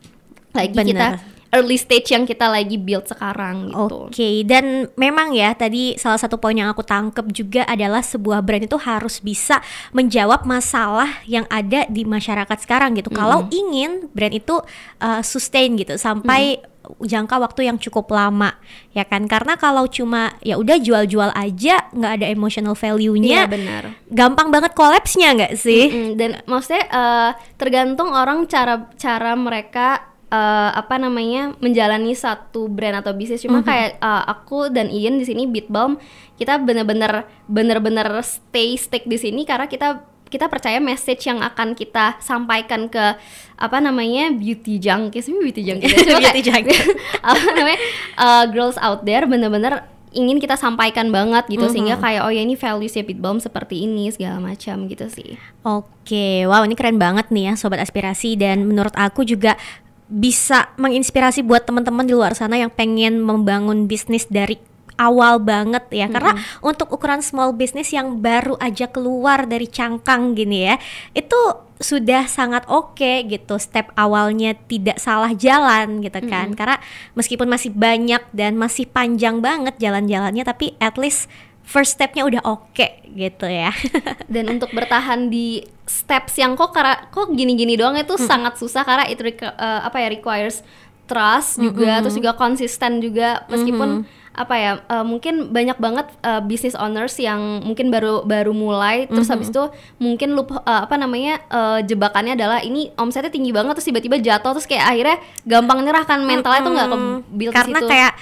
lagi 0.55 0.73
Bener. 0.73 0.89
kita 0.95 1.09
early 1.55 1.79
stage 1.79 2.11
yang 2.11 2.25
kita 2.25 2.51
lagi 2.51 2.79
build 2.81 3.07
sekarang 3.07 3.71
gitu. 3.71 4.11
Oke, 4.11 4.15
okay. 4.15 4.35
dan 4.43 4.91
memang 4.99 5.35
ya 5.35 5.55
tadi 5.55 5.95
salah 5.99 6.19
satu 6.19 6.41
poin 6.41 6.57
yang 6.57 6.71
aku 6.71 6.83
tangkep 6.83 7.27
juga 7.31 7.63
adalah 7.69 8.03
sebuah 8.03 8.43
brand 8.43 8.67
itu 8.67 8.79
harus 8.81 9.23
bisa 9.23 9.63
menjawab 9.95 10.43
masalah 10.49 11.23
yang 11.29 11.45
ada 11.53 11.87
di 11.87 12.03
masyarakat 12.03 12.59
sekarang 12.63 12.99
gitu. 12.99 13.13
Mm. 13.13 13.17
Kalau 13.17 13.39
ingin 13.53 14.11
brand 14.11 14.35
itu 14.35 14.59
uh, 15.03 15.23
sustain 15.23 15.79
gitu 15.79 15.95
sampai 16.01 16.59
mm 16.63 16.77
jangka 17.03 17.37
waktu 17.43 17.67
yang 17.67 17.79
cukup 17.83 18.15
lama 18.15 18.55
ya 18.95 19.03
kan 19.03 19.27
karena 19.27 19.59
kalau 19.59 19.91
cuma 19.91 20.39
ya 20.41 20.57
udah 20.57 20.79
jual-jual 20.79 21.35
aja 21.35 21.91
nggak 21.91 22.13
ada 22.23 22.27
emotional 22.31 22.79
value-nya 22.79 23.47
iya, 23.47 23.51
benar 23.51 23.99
gampang 24.07 24.49
banget 24.55 24.73
kolapsnya 24.73 25.35
nggak 25.35 25.55
sih 25.59 25.91
mm 25.91 25.93
-hmm. 25.93 26.11
dan 26.15 26.31
maksudnya 26.47 26.85
uh, 26.91 27.31
tergantung 27.59 28.15
orang 28.15 28.47
cara 28.47 28.87
cara 28.97 29.35
mereka 29.35 30.16
uh, 30.31 30.71
apa 30.75 30.99
namanya 30.99 31.55
menjalani 31.63 32.15
satu 32.17 32.67
brand 32.67 32.99
atau 32.99 33.15
bisnis 33.15 33.43
cuma 33.43 33.61
mm 33.61 33.63
-hmm. 33.63 33.71
kayak 33.71 33.91
uh, 34.03 34.25
aku 34.27 34.71
dan 34.71 34.91
Ian 34.91 35.19
di 35.21 35.27
sini 35.27 35.47
Beatbalm 35.47 35.99
kita 36.37 36.59
bener-bener 36.61 37.27
bener-bener 37.47 38.07
stay 38.23 38.75
stick 38.77 39.07
di 39.07 39.19
sini 39.19 39.47
karena 39.47 39.71
kita 39.71 40.03
kita 40.27 40.51
percaya 40.51 40.83
message 40.83 41.31
yang 41.31 41.39
akan 41.39 41.79
kita 41.79 42.19
sampaikan 42.19 42.91
ke 42.91 43.15
apa 43.57 43.79
namanya 43.79 44.35
beauty 44.35 44.83
junkies 44.83 45.31
beauty 45.31 45.63
junkies 45.63 45.95
beauty 46.21 46.43
junkies 46.43 46.83
apa 47.23 47.47
namanya 47.55 47.81
uh, 48.19 48.45
girls 48.51 48.75
out 48.83 49.07
there 49.07 49.23
bener-bener 49.25 49.87
ingin 50.17 50.41
kita 50.41 50.57
sampaikan 50.57 51.13
banget 51.13 51.45
gitu 51.47 51.61
mm 51.61 51.63
-hmm. 51.69 51.73
sehingga 51.77 51.97
kayak 52.01 52.25
oh 52.25 52.33
ya 52.33 52.41
ini 52.41 52.57
values 52.57 52.97
ya 52.97 53.05
Pitbalm 53.05 53.39
seperti 53.39 53.85
ini 53.85 54.09
segala 54.09 54.41
macam 54.41 54.89
gitu 54.89 55.07
sih. 55.13 55.37
Oke, 55.61 56.49
wow 56.49 56.65
ini 56.65 56.73
keren 56.73 56.97
banget 56.97 57.29
nih 57.29 57.53
ya 57.53 57.55
sobat 57.61 57.85
aspirasi 57.85 58.41
dan 58.41 58.65
menurut 58.65 58.97
aku 58.97 59.29
juga 59.29 59.61
bisa 60.07 60.71
menginspirasi 60.79 61.43
buat 61.43 61.67
teman-teman 61.67 62.07
di 62.07 62.15
luar 62.15 62.39
sana 62.39 62.55
yang 62.55 62.71
pengen 62.71 63.19
membangun 63.19 63.91
bisnis 63.91 64.31
dari 64.31 64.59
awal 64.97 65.43
banget 65.43 65.85
ya 65.93 66.07
mm 66.07 66.09
-hmm. 66.09 66.15
karena 66.15 66.33
untuk 66.65 66.89
ukuran 66.93 67.21
small 67.21 67.53
business 67.53 67.93
yang 67.93 68.19
baru 68.21 68.57
aja 68.59 68.89
keluar 68.89 69.45
dari 69.45 69.69
cangkang 69.69 70.33
gini 70.33 70.73
ya 70.73 70.77
itu 71.13 71.37
sudah 71.77 72.25
sangat 72.25 72.65
oke 72.73 72.97
okay, 72.97 73.21
gitu 73.29 73.61
step 73.61 73.93
awalnya 74.01 74.57
tidak 74.65 74.97
salah 74.97 75.37
jalan 75.37 76.01
gitu 76.01 76.21
kan 76.25 76.49
mm 76.49 76.51
-hmm. 76.55 76.59
karena 76.59 76.77
meskipun 77.13 77.49
masih 77.53 77.71
banyak 77.77 78.23
dan 78.33 78.57
masih 78.57 78.89
panjang 78.89 79.45
banget 79.45 79.77
jalan-jalannya 79.77 80.45
tapi 80.47 80.73
at 80.81 80.97
least 80.97 81.29
first 81.67 81.99
stepnya 81.99 82.23
udah 82.23 82.43
oke 82.47 82.71
okay, 82.71 83.03
gitu 83.11 83.51
ya 83.51 83.75
dan 84.33 84.47
untuk 84.55 84.71
bertahan 84.71 85.27
di 85.27 85.67
steps 85.83 86.39
yang 86.39 86.55
kok 86.55 86.71
karena 86.71 87.11
kok 87.11 87.35
gini-gini 87.35 87.75
doang 87.75 87.99
itu 87.99 88.15
hmm. 88.15 88.23
sangat 88.23 88.55
susah 88.55 88.87
karena 88.87 89.11
itu 89.11 89.27
uh, 89.27 89.83
apa 89.83 89.99
ya 89.99 90.09
requires 90.15 90.63
trust 91.11 91.59
juga 91.59 91.99
-hmm. 91.99 92.03
terus 92.07 92.15
juga 92.15 92.33
konsisten 92.39 92.99
juga 93.03 93.47
meskipun 93.47 94.03
-hmm. 94.03 94.35
apa 94.37 94.55
ya 94.59 94.71
uh, 94.91 95.07
mungkin 95.07 95.55
banyak 95.55 95.79
banget 95.79 96.07
uh, 96.27 96.43
business 96.43 96.75
owners 96.75 97.15
yang 97.19 97.63
mungkin 97.63 97.95
baru 97.95 98.27
baru 98.27 98.51
mulai 98.51 99.07
terus 99.07 99.27
mm 99.27 99.31
-hmm. 99.31 99.33
habis 99.39 99.49
itu 99.55 99.65
mungkin 100.03 100.35
lupa 100.35 100.63
uh, 100.67 100.87
apa 100.87 100.99
namanya 100.99 101.41
uh, 101.51 101.79
jebakannya 101.83 102.35
adalah 102.35 102.59
ini 102.63 102.91
omsetnya 102.99 103.31
tinggi 103.31 103.55
banget 103.55 103.79
terus 103.79 103.87
tiba-tiba 103.87 104.19
jatuh 104.19 104.55
terus 104.55 104.67
kayak 104.67 104.87
akhirnya 104.87 105.17
gampang 105.47 105.83
nyerah 105.87 106.05
kan 106.05 106.21
mentalnya 106.27 106.63
mm 106.63 106.67
-hmm. 106.67 106.67
tuh 106.67 106.73
nggak 106.75 106.89
ke 106.91 106.99
build 107.31 107.55
karena 107.55 107.79
kayak 107.87 108.13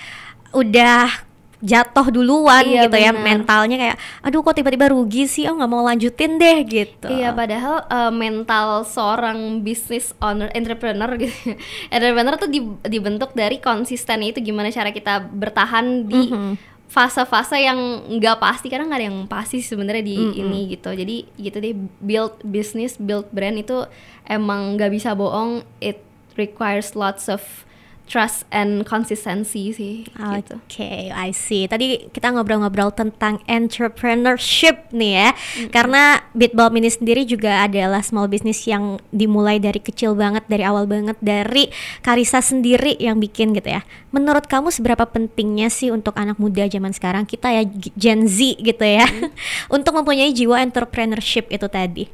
udah 0.54 1.33
jatuh 1.64 2.12
duluan 2.12 2.61
iya, 2.68 2.85
gitu 2.85 3.00
ya, 3.00 3.11
bener. 3.11 3.25
ya 3.25 3.25
mentalnya 3.25 3.76
kayak 3.80 3.97
aduh 4.21 4.44
kok 4.44 4.54
tiba-tiba 4.61 4.92
rugi 4.92 5.25
sih 5.25 5.49
oh 5.49 5.56
nggak 5.56 5.71
mau 5.73 5.80
lanjutin 5.80 6.37
deh 6.37 6.59
gitu 6.68 7.09
iya 7.09 7.33
padahal 7.33 7.88
uh, 7.88 8.12
mental 8.12 8.85
seorang 8.85 9.64
business 9.64 10.12
owner 10.21 10.52
entrepreneur 10.52 11.09
gitu 11.25 11.56
entrepreneur 11.88 12.37
tuh 12.37 12.52
dibentuk 12.85 13.33
dari 13.33 13.64
konsisten 13.64 14.21
itu 14.21 14.44
gimana 14.44 14.68
cara 14.68 14.92
kita 14.92 15.25
bertahan 15.25 16.04
di 16.04 16.23
mm 16.28 16.30
-hmm 16.30 16.75
fase-fase 16.94 17.59
yang 17.59 18.06
nggak 18.21 18.38
pasti 18.38 18.71
karena 18.71 18.87
nggak 18.87 19.00
ada 19.02 19.09
yang 19.11 19.21
pasti 19.26 19.59
sebenarnya 19.59 20.04
di 20.06 20.14
mm 20.14 20.30
-hmm. 20.30 20.40
ini 20.47 20.61
gitu 20.78 20.90
jadi 20.94 21.16
gitu 21.42 21.56
deh 21.59 21.75
build 21.99 22.38
business 22.47 22.94
build 23.02 23.26
brand 23.35 23.59
itu 23.59 23.83
emang 24.30 24.78
nggak 24.78 24.94
bisa 24.94 25.11
bohong 25.18 25.66
it 25.83 25.99
requires 26.38 26.94
lots 26.94 27.26
of 27.26 27.66
trust 28.04 28.44
and 28.52 28.84
consistency 28.84 29.73
sih 29.73 30.04
gitu. 30.04 30.61
Oke, 30.61 30.68
okay, 30.68 31.08
I 31.08 31.32
see. 31.32 31.64
Tadi 31.64 32.12
kita 32.12 32.37
ngobrol-ngobrol 32.37 32.92
tentang 32.92 33.40
entrepreneurship 33.49 34.92
nih 34.92 35.12
ya. 35.16 35.28
Mm-hmm. 35.32 35.70
Karena 35.73 36.20
Bitbalm 36.37 36.76
ini 36.76 36.92
sendiri 36.92 37.25
juga 37.25 37.64
adalah 37.64 38.04
small 38.04 38.28
business 38.28 38.68
yang 38.68 39.00
dimulai 39.08 39.56
dari 39.56 39.80
kecil 39.80 40.12
banget, 40.12 40.44
dari 40.52 40.62
awal 40.68 40.84
banget 40.84 41.16
dari 41.25 41.73
Karisa 42.04 42.45
sendiri 42.45 43.00
yang 43.00 43.17
bikin 43.17 43.56
gitu 43.56 43.73
ya. 43.73 43.80
Menurut 44.12 44.45
kamu 44.47 44.69
seberapa 44.69 45.08
pentingnya 45.08 45.73
sih 45.73 45.88
untuk 45.88 46.12
anak 46.21 46.36
muda 46.36 46.69
zaman 46.69 46.93
sekarang 46.93 47.25
kita 47.25 47.50
ya 47.50 47.64
Gen 47.97 48.28
Z 48.28 48.60
gitu 48.60 48.84
ya 48.84 49.08
mm-hmm. 49.08 49.32
untuk 49.80 49.97
mempunyai 49.97 50.30
jiwa 50.36 50.60
entrepreneurship 50.60 51.49
itu 51.49 51.67
tadi? 51.73 52.04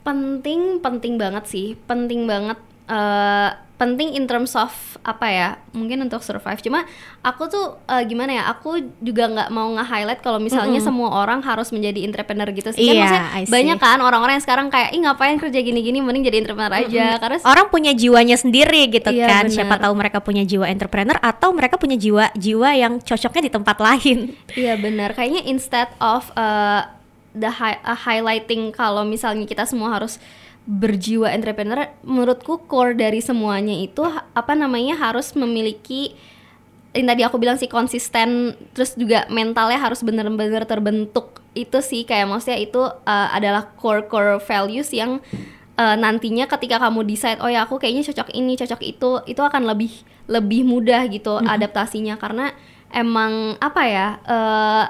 Penting, 0.00 0.80
penting 0.80 1.20
banget 1.20 1.44
sih. 1.50 1.76
Penting 1.84 2.24
banget 2.24 2.56
uh, 2.88 3.65
penting 3.76 4.16
in 4.16 4.24
terms 4.24 4.56
of 4.56 4.72
apa 5.04 5.26
ya 5.28 5.48
mungkin 5.76 6.00
untuk 6.08 6.24
survive. 6.24 6.58
Cuma 6.64 6.88
aku 7.20 7.44
tuh 7.52 7.76
uh, 7.84 8.02
gimana 8.08 8.32
ya 8.40 8.42
aku 8.48 8.80
juga 9.04 9.28
nggak 9.28 9.48
mau 9.52 9.68
nge-highlight 9.76 10.24
kalau 10.24 10.40
misalnya 10.40 10.80
mm 10.80 10.84
-hmm. 10.84 10.88
semua 10.88 11.08
orang 11.12 11.44
harus 11.44 11.68
menjadi 11.70 12.00
entrepreneur 12.08 12.48
gitu. 12.56 12.72
Sih 12.72 12.88
kan 12.88 12.96
yeah, 12.96 13.12
maksudnya 13.12 13.52
banyak 13.52 13.78
kan 13.78 13.98
orang-orang 14.00 14.40
yang 14.40 14.44
sekarang 14.44 14.66
kayak 14.72 14.96
ih 14.96 15.00
ngapain 15.04 15.36
kerja 15.36 15.60
gini-gini 15.60 16.00
mending 16.00 16.24
jadi 16.24 16.36
entrepreneur 16.40 16.72
aja. 16.72 16.88
Mm 16.88 17.12
-hmm. 17.12 17.20
karena 17.20 17.38
orang 17.44 17.66
punya 17.68 17.92
jiwanya 17.92 18.36
sendiri 18.40 18.88
gitu 18.88 19.12
iya, 19.12 19.28
kan. 19.28 19.44
bener. 19.46 19.54
siapa 19.60 19.76
tahu 19.76 19.92
mereka 19.92 20.18
punya 20.24 20.42
jiwa 20.48 20.64
entrepreneur 20.72 21.20
atau 21.20 21.52
mereka 21.52 21.76
punya 21.76 22.00
jiwa 22.00 22.32
jiwa 22.32 22.70
yang 22.72 22.98
cocoknya 23.04 23.42
di 23.44 23.52
tempat 23.52 23.76
lain. 23.76 24.32
Iya 24.56 24.80
benar. 24.80 25.12
Kayaknya 25.12 25.44
instead 25.52 25.92
of 26.00 26.32
uh, 26.32 26.88
the 27.36 27.52
hi 27.52 27.76
uh, 27.84 27.92
highlighting 27.92 28.72
kalau 28.72 29.04
misalnya 29.04 29.44
kita 29.44 29.68
semua 29.68 29.92
harus 29.92 30.16
berjiwa 30.66 31.30
entrepreneur 31.30 31.86
menurutku 32.02 32.66
core 32.66 32.98
dari 32.98 33.22
semuanya 33.22 33.72
itu 33.78 34.02
apa 34.34 34.52
namanya 34.58 34.98
harus 34.98 35.32
memiliki 35.38 36.18
yang 36.90 37.06
tadi 37.06 37.22
aku 37.22 37.36
bilang 37.38 37.54
sih 37.54 37.70
konsisten 37.70 38.58
terus 38.74 38.98
juga 38.98 39.30
mentalnya 39.30 39.78
harus 39.78 40.02
benar-benar 40.02 40.66
terbentuk 40.66 41.44
itu 41.54 41.78
sih 41.84 42.02
kayak 42.02 42.26
maksudnya 42.26 42.58
itu 42.58 42.82
uh, 42.82 43.28
adalah 43.30 43.70
core 43.78 44.10
core 44.10 44.42
values 44.42 44.90
yang 44.90 45.22
uh, 45.78 45.96
nantinya 45.96 46.50
ketika 46.50 46.82
kamu 46.82 47.06
decide 47.06 47.38
oh 47.44 47.52
ya 47.52 47.68
aku 47.68 47.78
kayaknya 47.78 48.02
cocok 48.10 48.34
ini 48.34 48.58
cocok 48.58 48.80
itu 48.82 49.10
itu 49.28 49.40
akan 49.40 49.70
lebih 49.70 49.92
lebih 50.26 50.66
mudah 50.66 51.06
gitu 51.06 51.38
mm 51.38 51.46
-hmm. 51.46 51.54
adaptasinya 51.54 52.14
karena 52.18 52.50
emang 52.90 53.54
apa 53.60 53.82
ya 53.86 54.06
uh, 54.26 54.84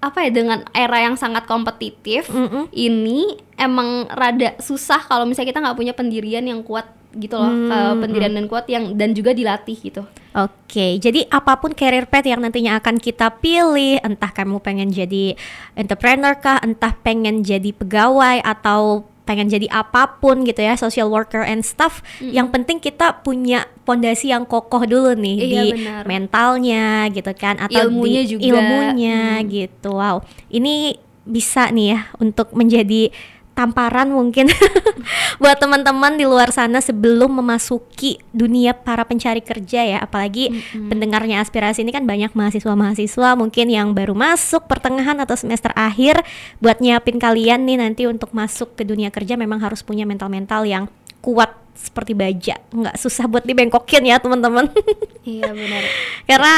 apa 0.00 0.28
ya 0.28 0.30
dengan 0.30 0.60
era 0.76 1.02
yang 1.02 1.16
sangat 1.16 1.48
kompetitif 1.48 2.28
mm 2.28 2.46
-hmm. 2.46 2.64
ini 2.72 3.40
emang 3.56 4.06
rada 4.12 4.54
susah 4.60 5.00
kalau 5.08 5.24
misalnya 5.24 5.50
kita 5.56 5.60
nggak 5.64 5.78
punya 5.78 5.94
pendirian 5.96 6.44
yang 6.44 6.60
kuat 6.60 6.86
gitu 7.16 7.40
loh 7.40 7.48
mm 7.48 7.72
-hmm. 7.72 7.96
pendirian 8.04 8.32
dan 8.36 8.46
kuat 8.46 8.68
yang 8.68 8.92
dan 8.92 9.16
juga 9.16 9.32
dilatih 9.32 9.76
gitu. 9.80 10.04
Oke, 10.36 10.52
okay, 10.68 10.92
jadi 11.00 11.24
apa 11.32 11.56
pun 11.56 11.72
career 11.72 12.04
path 12.04 12.28
yang 12.28 12.44
nantinya 12.44 12.76
akan 12.76 13.00
kita 13.00 13.40
pilih, 13.40 13.96
entah 14.04 14.28
kamu 14.28 14.60
pengen 14.60 14.92
jadi 14.92 15.32
entrepreneur 15.72 16.36
kah, 16.36 16.60
entah 16.60 16.92
pengen 17.00 17.40
jadi 17.40 17.72
pegawai 17.72 18.44
atau 18.44 19.08
pengen 19.24 19.48
jadi 19.48 19.64
apa 19.72 20.20
pun 20.22 20.44
gitu 20.44 20.60
ya 20.60 20.76
social 20.76 21.08
worker 21.08 21.40
and 21.40 21.64
stuff 21.64 22.04
mm 22.04 22.30
-hmm. 22.30 22.32
yang 22.36 22.48
penting 22.52 22.78
kita 22.78 23.24
punya 23.24 23.64
pondasi 23.86 24.34
yang 24.34 24.42
kokoh 24.42 24.82
dulu 24.82 25.14
nih 25.14 25.36
iya, 25.38 25.46
di 25.46 25.64
benar. 25.78 26.02
mentalnya 26.04 27.06
gitu 27.14 27.30
kan 27.38 27.56
atau 27.62 27.86
ilmunya 27.86 28.22
di 28.26 28.30
juga. 28.34 28.42
ilmunya 28.50 29.20
hmm. 29.38 29.46
gitu 29.46 29.90
wow 29.94 30.18
ini 30.50 30.98
bisa 31.26 31.70
nih 31.70 31.86
ya 31.94 32.00
untuk 32.18 32.50
menjadi 32.54 33.14
tamparan 33.56 34.12
mungkin 34.12 34.52
buat 35.40 35.56
teman-teman 35.56 36.20
di 36.20 36.28
luar 36.28 36.52
sana 36.52 36.84
sebelum 36.84 37.40
memasuki 37.40 38.20
dunia 38.28 38.76
para 38.76 39.08
pencari 39.08 39.40
kerja 39.40 39.80
ya 39.80 39.98
apalagi 40.04 40.52
mm-hmm. 40.52 40.92
pendengarnya 40.92 41.40
aspirasi 41.40 41.80
ini 41.80 41.88
kan 41.88 42.04
banyak 42.04 42.36
mahasiswa-mahasiswa 42.36 43.32
mungkin 43.32 43.72
yang 43.72 43.96
baru 43.96 44.12
masuk 44.12 44.68
pertengahan 44.68 45.16
atau 45.24 45.40
semester 45.40 45.72
akhir 45.72 46.20
buat 46.60 46.84
nyiapin 46.84 47.16
kalian 47.16 47.64
nih 47.64 47.80
nanti 47.80 48.04
untuk 48.04 48.36
masuk 48.36 48.76
ke 48.76 48.84
dunia 48.84 49.08
kerja 49.08 49.40
memang 49.40 49.64
harus 49.64 49.80
punya 49.80 50.04
mental-mental 50.04 50.68
yang 50.68 50.84
kuat 51.24 51.56
seperti 51.76 52.16
baja. 52.16 52.56
Nggak 52.72 52.96
susah 52.98 53.28
buat 53.28 53.44
dibengkokin 53.44 54.08
ya 54.08 54.16
teman-teman. 54.18 54.66
Iya 55.26 55.50
benar. 55.50 55.82
Karena 56.22 56.54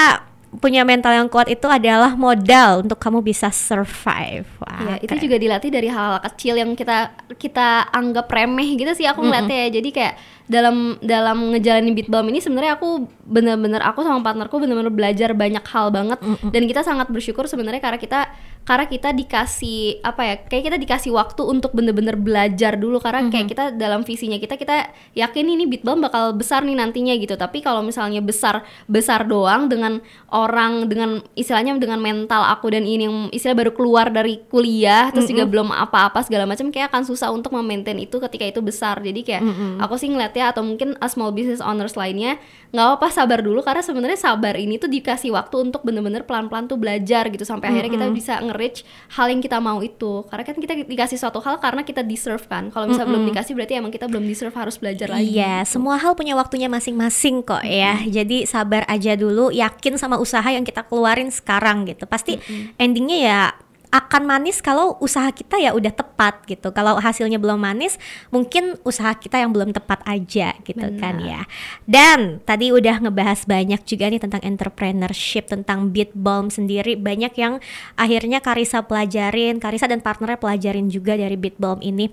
punya 0.49 0.81
mental 0.81 1.13
yang 1.13 1.29
kuat 1.29 1.49
itu 1.49 1.69
adalah 1.69 2.17
modal 2.17 2.81
untuk 2.85 2.97
kamu 2.97 3.21
bisa 3.21 3.53
survive. 3.53 4.49
Wah, 4.65 4.97
Ya, 4.97 4.97
itu 5.05 5.29
juga 5.29 5.37
dilatih 5.37 5.69
dari 5.69 5.89
hal-hal 5.93 6.21
kecil 6.25 6.57
yang 6.57 6.73
kita 6.73 7.13
kita 7.37 7.93
anggap 7.93 8.29
remeh 8.33 8.77
gitu 8.81 8.93
sih 8.97 9.05
aku 9.05 9.25
ngeliatnya 9.25 9.69
ya. 9.69 9.81
Jadi 9.81 9.89
kayak 9.93 10.15
dalam 10.49 10.97
dalam 11.05 11.53
ngejalanin 11.53 11.93
beat 11.93 12.09
balm 12.09 12.33
ini 12.33 12.41
sebenarnya 12.41 12.81
aku 12.81 13.05
bener-bener 13.29 13.85
aku 13.85 14.01
sama 14.01 14.25
partnerku 14.25 14.57
bener-bener 14.57 14.89
belajar 14.89 15.37
banyak 15.37 15.65
hal 15.69 15.93
banget. 15.93 16.19
Dan 16.49 16.65
kita 16.65 16.81
sangat 16.81 17.13
bersyukur 17.13 17.45
sebenarnya 17.45 17.85
karena 17.85 18.01
kita 18.01 18.33
karena 18.69 18.85
kita 18.85 19.17
dikasih 19.17 20.05
apa 20.05 20.23
ya 20.29 20.35
kayak 20.45 20.65
kita 20.69 20.77
dikasih 20.77 21.17
waktu 21.17 21.41
untuk 21.41 21.73
bener-bener 21.73 22.21
belajar 22.21 22.77
dulu. 22.77 23.01
Karena 23.01 23.33
kayak 23.33 23.49
kita 23.49 23.65
dalam 23.73 24.05
visinya 24.05 24.37
kita 24.37 24.61
kita 24.61 24.93
yakin 25.17 25.57
ini 25.57 25.65
balm 25.81 26.05
bakal 26.05 26.37
besar 26.37 26.61
nih 26.69 26.77
nantinya 26.77 27.17
gitu. 27.17 27.33
Tapi 27.41 27.65
kalau 27.65 27.81
misalnya 27.81 28.21
besar 28.21 28.69
besar 28.85 29.25
doang 29.25 29.73
dengan 29.73 30.05
orang 30.29 30.85
dengan 30.85 31.25
istilahnya 31.33 31.81
dengan 31.81 31.97
mental 31.97 32.45
aku 32.45 32.69
dan 32.69 32.85
ini 32.85 33.09
yang 33.09 33.33
istilah 33.33 33.57
baru 33.57 33.73
keluar 33.73 34.13
dari 34.13 34.45
kuliah 34.53 35.09
terus 35.17 35.33
juga 35.33 35.49
belum 35.49 35.73
apa-apa 35.73 36.29
segala 36.29 36.45
macam 36.45 36.69
kayak 36.69 36.93
akan 36.93 37.09
susah 37.09 37.33
untuk 37.33 37.57
memaintain 37.57 37.97
itu 37.97 38.21
ketika 38.21 38.45
itu 38.45 38.61
besar. 38.61 39.01
Jadi 39.01 39.25
kayak 39.25 39.49
aku 39.81 39.97
sih 39.97 40.13
ngeliatnya 40.13 40.53
atau 40.53 40.61
mungkin 40.61 40.93
a 41.01 41.09
small 41.09 41.33
business 41.33 41.65
owners 41.65 41.97
lainnya 41.97 42.37
nggak 42.77 43.01
apa 43.01 43.09
sabar 43.17 43.41
dulu. 43.41 43.65
Karena 43.65 43.81
sebenarnya 43.81 44.21
sabar 44.21 44.61
ini 44.61 44.77
tuh 44.77 44.93
dikasih 44.93 45.33
waktu 45.33 45.57
untuk 45.57 45.81
bener-bener 45.89 46.29
pelan-pelan 46.29 46.69
tuh 46.69 46.77
belajar 46.77 47.33
gitu 47.33 47.49
sampai 47.49 47.73
akhirnya 47.73 47.97
kita 47.97 48.07
bisa 48.13 48.37
nge-reach 48.59 48.83
hal 49.15 49.31
yang 49.31 49.39
kita 49.39 49.63
mau 49.63 49.79
itu. 49.79 50.27
Karena 50.27 50.43
kan 50.43 50.59
kita 50.59 50.75
dikasih 50.83 51.15
suatu 51.15 51.39
hal 51.39 51.63
karena 51.63 51.87
kita 51.87 52.03
deserve 52.03 52.43
kan. 52.51 52.75
Kalau 52.75 52.91
misalnya 52.91 53.15
belum 53.15 53.31
dikasih 53.31 53.55
berarti 53.55 53.79
emang 53.79 53.95
kita 53.95 54.11
belum 54.11 54.27
deserve 54.27 54.59
harus 54.59 54.75
belajar 54.83 55.15
lagi. 55.15 55.39
Iya, 55.39 55.63
semua 55.63 55.95
hal 56.03 56.19
punya 56.19 56.35
waktunya 56.35 56.67
masing-masing 56.67 57.47
kok 57.47 57.63
ya. 57.63 58.03
Jadi 58.03 58.43
sabar 58.51 58.83
aja 58.91 59.15
dulu, 59.15 59.55
yakin 59.55 59.95
sama 59.95 60.19
usaha 60.19 60.51
yang 60.51 60.67
kita 60.67 60.83
keluarin 60.83 61.31
sekarang 61.31 61.87
gitu. 61.87 62.11
Pasti 62.11 62.43
endingnya 62.75 63.19
ya 63.23 63.41
akan 63.89 64.23
manis 64.29 64.61
kalau 64.61 65.01
usaha 65.01 65.29
kita 65.33 65.57
ya 65.57 65.73
udah 65.73 65.93
tepat 65.93 66.45
gitu. 66.45 66.69
Kalau 66.77 67.01
hasilnya 67.01 67.41
belum 67.41 67.57
manis, 67.57 67.97
mungkin 68.29 68.77
usaha 68.85 69.17
kita 69.17 69.41
yang 69.41 69.51
belum 69.51 69.73
tepat 69.73 70.05
aja 70.05 70.53
gitu 70.63 70.87
kan 71.01 71.21
ya. 71.25 71.49
Dan 71.89 72.45
tadi 72.45 72.69
udah 72.71 73.01
ngebahas 73.01 73.49
banyak 73.49 73.81
juga 73.89 74.13
nih 74.13 74.21
tentang 74.21 74.45
entrepreneurship, 74.45 75.49
tentang 75.49 75.89
Beat 75.89 76.13
Balm 76.13 76.53
sendiri. 76.53 77.01
Banyak 77.01 77.33
yang 77.41 77.61
akhirnya 77.97 78.45
Karisa 78.45 78.85
pelajarin, 78.85 79.57
Karisa 79.57 79.89
dan 79.89 80.05
partnernya 80.05 80.37
pelajarin 80.37 80.93
juga 80.93 81.17
dari 81.17 81.41
Beat 81.41 81.57
Balm 81.57 81.81
ini 81.81 82.13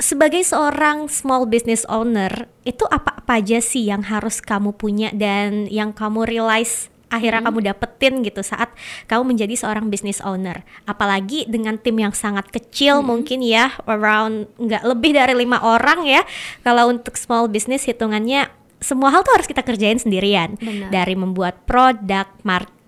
sebagai 0.00 0.40
seorang 0.40 1.04
small 1.12 1.44
business 1.44 1.84
owner, 1.84 2.48
itu 2.64 2.88
apa-apa 2.88 3.44
aja 3.44 3.60
sih 3.60 3.84
yang 3.86 4.00
harus 4.08 4.40
kamu 4.40 4.72
punya 4.72 5.12
dan 5.12 5.68
yang 5.68 5.92
kamu 5.92 6.24
realize 6.24 6.91
akhirnya 7.12 7.44
kamu 7.44 7.60
dapetin 7.68 8.24
gitu 8.24 8.40
saat 8.40 8.72
kamu 9.06 9.36
menjadi 9.36 9.54
seorang 9.54 9.92
business 9.92 10.24
owner. 10.24 10.64
Apalagi 10.88 11.44
dengan 11.44 11.76
tim 11.76 12.00
yang 12.00 12.16
sangat 12.16 12.48
kecil 12.48 13.04
mungkin 13.04 13.44
ya, 13.44 13.76
around 13.84 14.48
nggak 14.56 14.82
lebih 14.88 15.12
dari 15.12 15.36
lima 15.36 15.60
orang 15.60 16.08
ya. 16.08 16.24
Kalau 16.64 16.88
untuk 16.88 17.20
small 17.20 17.52
business 17.52 17.84
hitungannya 17.84 18.48
semua 18.82 19.14
hal 19.14 19.22
tuh 19.22 19.38
harus 19.38 19.46
kita 19.46 19.62
kerjain 19.62 20.00
sendirian. 20.00 20.58
Benar. 20.58 20.90
Dari 20.90 21.14
membuat 21.14 21.62
produk, 21.68 22.26
marketing, 22.42 22.81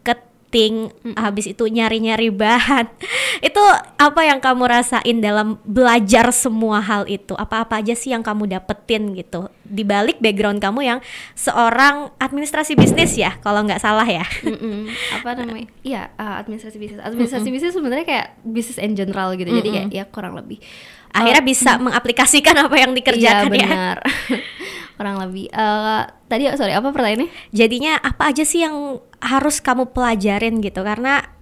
habis 1.18 1.50
itu 1.50 1.66
nyari-nyari 1.66 2.30
bahan. 2.30 2.86
itu 3.48 3.62
apa 3.98 4.20
yang 4.22 4.38
kamu 4.38 4.70
rasain 4.70 5.18
dalam 5.18 5.58
belajar 5.66 6.30
semua 6.30 6.78
hal 6.78 7.04
itu? 7.10 7.34
Apa-apa 7.34 7.82
aja 7.82 7.98
sih 7.98 8.14
yang 8.14 8.22
kamu 8.22 8.54
dapetin 8.54 9.12
gitu? 9.18 9.50
Di 9.66 9.82
balik 9.82 10.22
background 10.22 10.62
kamu 10.62 10.80
yang 10.86 10.98
seorang 11.34 12.14
administrasi 12.22 12.78
bisnis 12.78 13.18
ya, 13.18 13.34
kalau 13.42 13.66
nggak 13.66 13.82
salah 13.82 14.06
ya. 14.06 14.22
Mm-mm. 14.46 14.86
apa 15.20 15.34
namanya? 15.34 15.68
Iya, 15.82 16.14
uh, 16.14 16.40
administrasi 16.40 16.76
bisnis. 16.78 17.00
Administrasi 17.02 17.48
bisnis 17.50 17.74
sebenarnya 17.74 18.06
kayak 18.06 18.26
bisnis 18.46 18.78
in 18.78 18.94
general 18.94 19.34
gitu. 19.34 19.50
Jadi 19.50 19.68
kayak 19.74 19.88
ya 19.90 20.04
kurang 20.06 20.38
lebih. 20.38 20.62
Akhirnya 21.14 21.46
bisa 21.46 21.78
mengaplikasikan 21.78 22.58
apa 22.58 22.74
yang 22.74 22.90
dikerjakan 22.90 23.54
iya, 23.54 23.70
ya. 23.70 23.94
kurang 24.94 25.18
lebih. 25.20 25.50
Eh, 25.50 26.02
tadi 26.30 26.50
sorry 26.54 26.72
apa 26.74 26.90
pertanyaannya? 26.90 27.28
Jadinya 27.50 27.98
apa 27.98 28.30
aja 28.30 28.44
sih 28.46 28.62
yang 28.62 28.98
harus 29.22 29.58
kamu 29.58 29.90
pelajarin 29.90 30.62
gitu? 30.62 30.80
Karena 30.82 31.34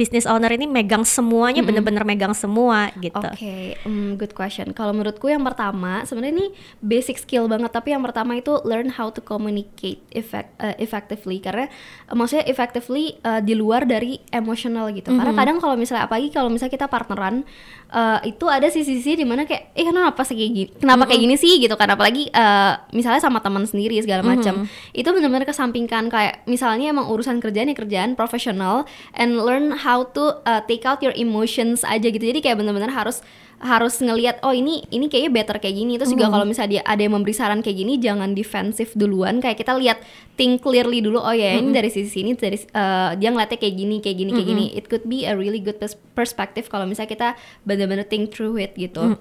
business 0.00 0.24
owner 0.24 0.48
ini 0.56 0.64
megang 0.64 1.04
semuanya, 1.04 1.60
bener-bener 1.60 2.00
megang 2.08 2.32
semua 2.32 2.88
gitu. 3.04 3.20
Oke, 3.20 3.76
hmm, 3.84 4.16
good 4.16 4.32
question. 4.32 4.72
Kalau 4.72 4.96
menurutku 4.96 5.28
yang 5.28 5.44
pertama, 5.44 6.08
sebenarnya 6.08 6.40
ini 6.40 6.46
basic 6.80 7.20
skill 7.20 7.44
banget. 7.52 7.68
Tapi 7.68 7.92
yang 7.92 8.00
pertama 8.00 8.32
itu 8.40 8.56
learn 8.64 8.88
how 8.96 9.12
to 9.12 9.20
communicate 9.20 10.00
effect, 10.16 10.56
uh, 10.56 10.72
effectively. 10.80 11.36
Karena 11.36 11.68
uh, 12.08 12.16
maksudnya 12.16 12.48
effectively 12.48 13.20
uh, 13.28 13.44
di 13.44 13.52
luar 13.52 13.84
dari 13.84 14.16
emotional 14.32 14.88
gitu. 14.96 15.12
Karena 15.12 15.36
kadang 15.36 15.60
kalau 15.60 15.76
misalnya 15.76 16.08
apalagi 16.08 16.32
kalau 16.32 16.48
misalnya 16.48 16.72
kita 16.80 16.88
partneran, 16.88 17.44
uh, 17.90 18.18
itu 18.24 18.46
ada 18.46 18.70
sisi-sisi 18.70 19.18
di 19.18 19.26
mana 19.26 19.44
kayak, 19.44 19.74
eh 19.74 19.84
kenapa 19.84 20.22
sih 20.22 20.38
kayak 20.38 20.52
gini? 20.54 20.70
Kenapa 20.78 21.04
kayak 21.10 21.20
gini 21.20 21.34
sih 21.36 21.58
gitu 21.60 21.74
kan? 21.74 21.90
Apalagi 21.90 22.30
uh, 22.32 22.78
misalnya 22.94 23.20
sama 23.20 23.42
teman 23.42 23.66
sendiri 23.66 23.98
segala 24.00 24.22
macam. 24.22 24.64
Itu 24.94 25.10
benar-benar 25.10 25.46
kesampingkan 25.46 26.08
kayak 26.08 26.46
misalnya 26.46 26.94
emang 26.94 27.10
urusan 27.10 27.42
kerjaan 27.42 27.70
ya 27.70 27.76
kerjaan 27.76 28.10
profesional 28.14 28.86
and 29.14 29.36
learn 29.38 29.74
how 29.74 30.06
to 30.06 30.40
uh, 30.46 30.62
take 30.64 30.86
out 30.86 31.02
your 31.04 31.14
emotions 31.18 31.82
aja 31.84 32.08
gitu. 32.08 32.22
Jadi 32.22 32.40
kayak 32.40 32.62
benar-benar 32.62 32.94
harus 32.94 33.20
harus 33.60 34.00
ngelihat 34.00 34.40
oh 34.40 34.56
ini 34.56 34.80
ini 34.88 35.12
kayaknya 35.12 35.32
better 35.36 35.56
kayak 35.60 35.76
gini. 35.76 36.00
Terus 36.00 36.16
juga 36.16 36.32
kalau 36.32 36.48
misalnya 36.48 36.80
dia 36.80 36.82
ada 36.88 37.00
yang 37.04 37.12
memberi 37.12 37.36
saran 37.36 37.60
kayak 37.60 37.76
gini 37.76 38.00
jangan 38.00 38.32
defensif 38.32 38.96
duluan. 38.96 39.44
Kayak 39.44 39.60
kita 39.60 39.76
lihat 39.76 39.98
think 40.40 40.64
clearly 40.64 41.04
dulu. 41.04 41.20
Oh 41.20 41.36
ya 41.36 41.60
ini 41.60 41.70
dari 41.76 41.92
sisi 41.92 42.24
ini 42.24 42.32
dari 42.34 42.56
uh, 42.72 43.12
dia 43.20 43.28
ngeliatnya 43.28 43.60
kayak 43.60 43.76
gini 43.76 43.96
kayak 44.00 44.16
gini 44.16 44.30
kayak 44.32 44.48
gini. 44.48 44.64
It 44.72 44.88
could 44.88 45.04
be 45.04 45.28
a 45.28 45.36
really 45.36 45.60
good 45.60 45.76
pers- 45.76 46.00
perspective 46.16 46.72
kalau 46.72 46.88
misalnya 46.88 47.12
kita 47.12 47.28
benar-benar 47.68 48.08
think 48.08 48.32
through 48.32 48.56
it 48.56 48.72
gitu 48.74 49.14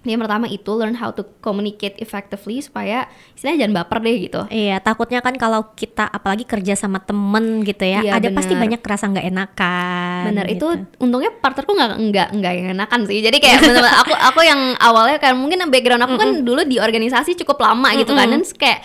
yang 0.00 0.16
pertama 0.16 0.48
itu 0.48 0.72
learn 0.72 0.96
how 0.96 1.12
to 1.12 1.20
communicate 1.44 1.92
effectively 2.00 2.56
supaya 2.64 3.04
istilahnya 3.36 3.68
jangan 3.68 3.74
baper 3.84 3.98
deh 4.00 4.16
gitu 4.16 4.40
Iya, 4.48 4.80
takutnya 4.80 5.20
kan 5.20 5.36
kalau 5.36 5.76
kita 5.76 6.08
apalagi 6.08 6.48
kerja 6.48 6.72
sama 6.72 7.04
temen 7.04 7.60
gitu 7.62 7.84
ya, 7.84 8.00
Iya, 8.00 8.16
ada 8.16 8.28
pasti 8.32 8.56
bener. 8.56 8.62
banyak 8.64 8.80
kerasa 8.80 9.04
nggak 9.12 9.26
enakan. 9.28 10.20
Bener 10.32 10.44
gitu. 10.48 10.56
itu 10.56 10.66
untungnya 11.04 11.30
partnerku 11.36 11.76
nggak 11.76 11.90
nggak 12.00 12.28
nggak 12.32 12.52
enakan 12.72 13.00
sih. 13.04 13.20
Jadi 13.20 13.36
kayak 13.44 13.60
bener-bener 13.60 13.92
aku 13.92 14.12
aku 14.16 14.40
yang 14.40 14.60
awalnya 14.80 15.20
kan 15.20 15.36
mungkin 15.36 15.68
background 15.68 16.02
aku 16.08 16.14
kan 16.16 16.30
dulu 16.40 16.64
di 16.64 16.80
organisasi 16.80 17.36
cukup 17.44 17.60
lama 17.60 17.92
gitu 17.92 18.16
kan 18.16 18.26
dan 18.26 18.40
kayak 18.56 18.80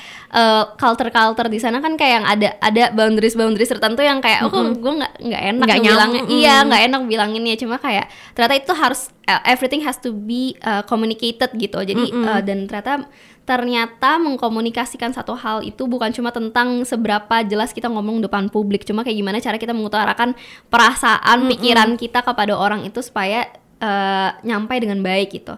culture 0.76 1.10
culture 1.10 1.48
di 1.48 1.60
sana 1.60 1.80
kan 1.80 1.96
kayak 1.96 2.14
yang 2.22 2.26
ada 2.26 2.50
ada 2.60 2.84
boundaries 2.92 3.34
boundaries 3.34 3.70
tertentu 3.70 4.02
yang 4.02 4.20
kayak 4.20 4.46
oh 4.48 4.74
gue 4.74 4.94
nggak 5.00 5.14
nggak 5.22 5.42
enak 5.54 5.66
Nggak 5.66 5.80
bilangnya. 5.82 6.22
nyambung. 6.22 6.38
iya 6.38 6.56
nggak 6.64 6.82
enak 6.88 7.02
bilanginnya. 7.06 7.56
Cuma 7.56 7.76
kayak 7.78 8.06
ternyata 8.34 8.56
itu 8.58 8.72
harus 8.74 9.02
uh, 9.26 9.42
everything 9.46 9.82
has 9.82 9.96
to 9.96 10.12
be 10.12 10.58
uh, 10.62 10.82
communicated 10.84 11.50
gitu. 11.56 11.78
Jadi 11.80 12.10
uh, 12.12 12.42
dan 12.42 12.66
ternyata 12.66 13.06
ternyata 13.46 14.18
mengkomunikasikan 14.18 15.14
satu 15.14 15.38
hal 15.38 15.62
itu 15.62 15.86
bukan 15.86 16.10
cuma 16.10 16.34
tentang 16.34 16.82
seberapa 16.82 17.46
jelas 17.46 17.70
kita 17.72 17.86
ngomong 17.86 18.18
depan 18.26 18.50
publik, 18.50 18.82
cuma 18.84 19.06
kayak 19.06 19.22
gimana 19.22 19.38
cara 19.38 19.62
kita 19.62 19.70
mengutarakan 19.70 20.34
perasaan, 20.68 21.46
pikiran 21.48 21.94
kita 21.94 22.26
kepada 22.26 22.58
orang 22.58 22.90
itu 22.90 23.06
supaya 23.06 23.46
uh, 23.86 24.30
nyampai 24.42 24.82
dengan 24.82 25.00
baik 25.06 25.30
gitu. 25.38 25.54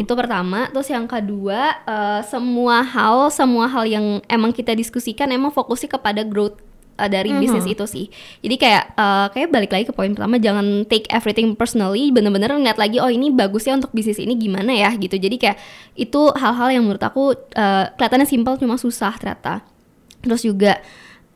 Itu 0.00 0.12
pertama. 0.16 0.72
Terus 0.72 0.88
yang 0.88 1.04
kedua, 1.04 1.84
uh, 1.84 2.20
semua 2.24 2.80
hal, 2.80 3.28
semua 3.28 3.68
hal 3.68 3.84
yang 3.84 4.24
emang 4.32 4.56
kita 4.56 4.72
diskusikan 4.72 5.28
emang 5.28 5.52
fokusnya 5.52 6.00
kepada 6.00 6.24
growth 6.24 6.56
uh, 6.96 7.08
dari 7.08 7.30
bisnis 7.36 7.68
itu 7.68 7.84
sih. 7.84 8.06
Jadi 8.40 8.56
kayak 8.56 8.84
uh, 8.96 9.26
kayak 9.30 9.48
balik 9.52 9.70
lagi 9.72 9.84
ke 9.84 9.92
poin 9.92 10.10
pertama 10.16 10.40
jangan 10.40 10.88
take 10.88 11.06
everything 11.12 11.52
personally, 11.52 12.08
bener-bener 12.10 12.56
ngeliat 12.56 12.80
lagi 12.80 12.96
oh 12.98 13.12
ini 13.12 13.28
bagusnya 13.30 13.76
untuk 13.76 13.92
bisnis 13.92 14.18
ini 14.18 14.34
gimana 14.34 14.72
ya 14.72 14.90
gitu. 14.96 15.14
Jadi 15.20 15.36
kayak 15.36 15.58
itu 15.94 16.32
hal-hal 16.34 16.80
yang 16.80 16.84
menurut 16.88 17.04
aku 17.04 17.36
uh, 17.36 17.84
kelihatannya 17.94 18.28
simpel 18.28 18.56
cuma 18.56 18.80
susah 18.80 19.12
ternyata. 19.20 19.62
Terus 20.24 20.42
juga 20.42 20.80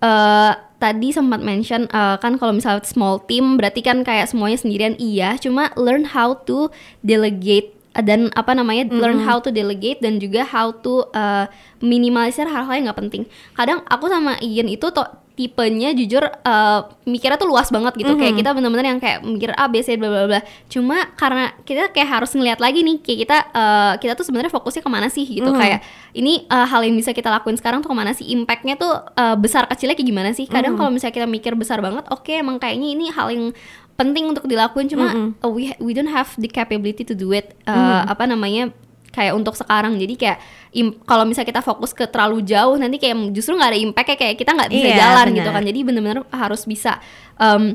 uh, 0.02 0.69
tadi 0.80 1.12
sempat 1.12 1.44
mention 1.44 1.84
uh, 1.92 2.16
kan 2.16 2.40
kalau 2.40 2.56
misalnya 2.56 2.82
small 2.88 3.20
team 3.28 3.60
berarti 3.60 3.84
kan 3.84 4.00
kayak 4.00 4.32
semuanya 4.32 4.58
sendirian 4.58 4.96
iya, 4.96 5.36
cuma 5.36 5.68
learn 5.76 6.08
how 6.08 6.32
to 6.32 6.72
delegate 7.04 7.76
uh, 7.92 8.00
dan 8.00 8.32
apa 8.32 8.56
namanya 8.56 8.88
learn 8.88 9.20
how 9.22 9.36
to 9.38 9.52
delegate 9.52 10.00
dan 10.00 10.16
juga 10.16 10.42
how 10.42 10.72
to 10.72 11.04
uh, 11.12 11.44
minimalisir 11.84 12.48
hal-hal 12.48 12.72
yang 12.72 12.88
nggak 12.88 13.00
penting. 13.06 13.22
Kadang 13.52 13.84
aku 13.84 14.08
sama 14.08 14.40
Ian 14.40 14.72
itu 14.72 14.88
to 14.88 15.04
tipenya 15.40 15.96
jujur 15.96 16.20
uh, 16.20 16.84
mikirnya 17.08 17.40
tuh 17.40 17.48
luas 17.48 17.72
banget 17.72 17.96
gitu. 17.96 18.12
Kayak 18.12 18.44
kita 18.44 18.52
bener-bener 18.52 18.92
yang 18.92 19.00
kayak 19.00 19.24
mikir 19.24 19.56
A 19.56 19.72
B 19.72 19.80
C 19.80 19.96
bla 19.96 20.12
bla 20.12 20.28
bla. 20.28 20.40
Cuma 20.68 21.08
karena 21.16 21.56
kita 21.64 21.88
kayak 21.96 22.20
harus 22.20 22.36
ngeliat 22.36 22.60
lagi 22.60 22.84
nih 22.84 23.00
kayak 23.00 23.18
kita 23.24 23.36
uh, 23.56 23.92
kita 23.96 24.12
tuh 24.20 24.28
sebenarnya 24.28 24.52
fokusnya 24.52 24.84
ke 24.84 24.90
mana 24.92 25.08
sih 25.08 25.24
gitu. 25.24 25.48
Kayak 25.56 25.80
ini 26.12 26.44
uh, 26.52 26.68
hal 26.68 26.84
yang 26.84 26.92
bisa 26.92 27.16
kita 27.16 27.32
lakuin 27.32 27.56
sekarang 27.56 27.80
tuh 27.80 27.88
ke 27.88 27.96
mana 27.96 28.12
sih? 28.12 28.28
Impactnya 28.36 28.76
tuh 28.76 28.92
uh, 29.16 29.36
besar 29.40 29.64
kecilnya 29.64 29.96
kayak 29.96 30.10
gimana 30.12 30.30
sih? 30.36 30.44
Kadang 30.44 30.76
kalau 30.76 30.92
misalnya 30.92 31.16
kita 31.16 31.28
mikir 31.30 31.56
besar 31.56 31.80
banget 31.80 32.04
oke 32.12 32.28
emang 32.28 32.60
kayaknya 32.60 32.88
ini 32.92 33.08
hal 33.08 33.32
yang 33.32 33.56
penting 33.96 34.28
untuk 34.28 34.44
dilakuin. 34.44 34.92
Cuma 34.92 35.32
uh, 35.40 35.48
we 35.48 35.72
we 35.80 35.96
don't 35.96 36.12
have 36.12 36.28
the 36.36 36.52
capability 36.52 37.00
to 37.00 37.16
do 37.16 37.32
it 37.32 37.56
uh, 37.64 38.04
apa 38.04 38.28
namanya 38.28 38.76
kayak 39.10 39.34
untuk 39.34 39.54
sekarang. 39.54 39.98
Jadi 39.98 40.14
kayak 40.14 40.38
kalau 41.02 41.26
misalnya 41.26 41.50
kita 41.50 41.62
fokus 41.62 41.90
ke 41.90 42.06
terlalu 42.06 42.42
jauh 42.42 42.74
nanti 42.74 42.96
kayak 42.96 43.30
justru 43.30 43.54
nggak 43.54 43.70
ada 43.74 43.80
impact 43.80 44.08
kayak 44.14 44.34
kita 44.34 44.54
nggak 44.54 44.70
bisa 44.70 44.86
Iya, 44.86 44.96
jalan 44.96 45.26
benar. 45.26 45.36
gitu 45.38 45.50
kan. 45.50 45.62
Jadi 45.66 45.78
bener-bener 45.82 46.18
harus 46.30 46.62
bisa 46.62 47.02
em, 47.36 47.74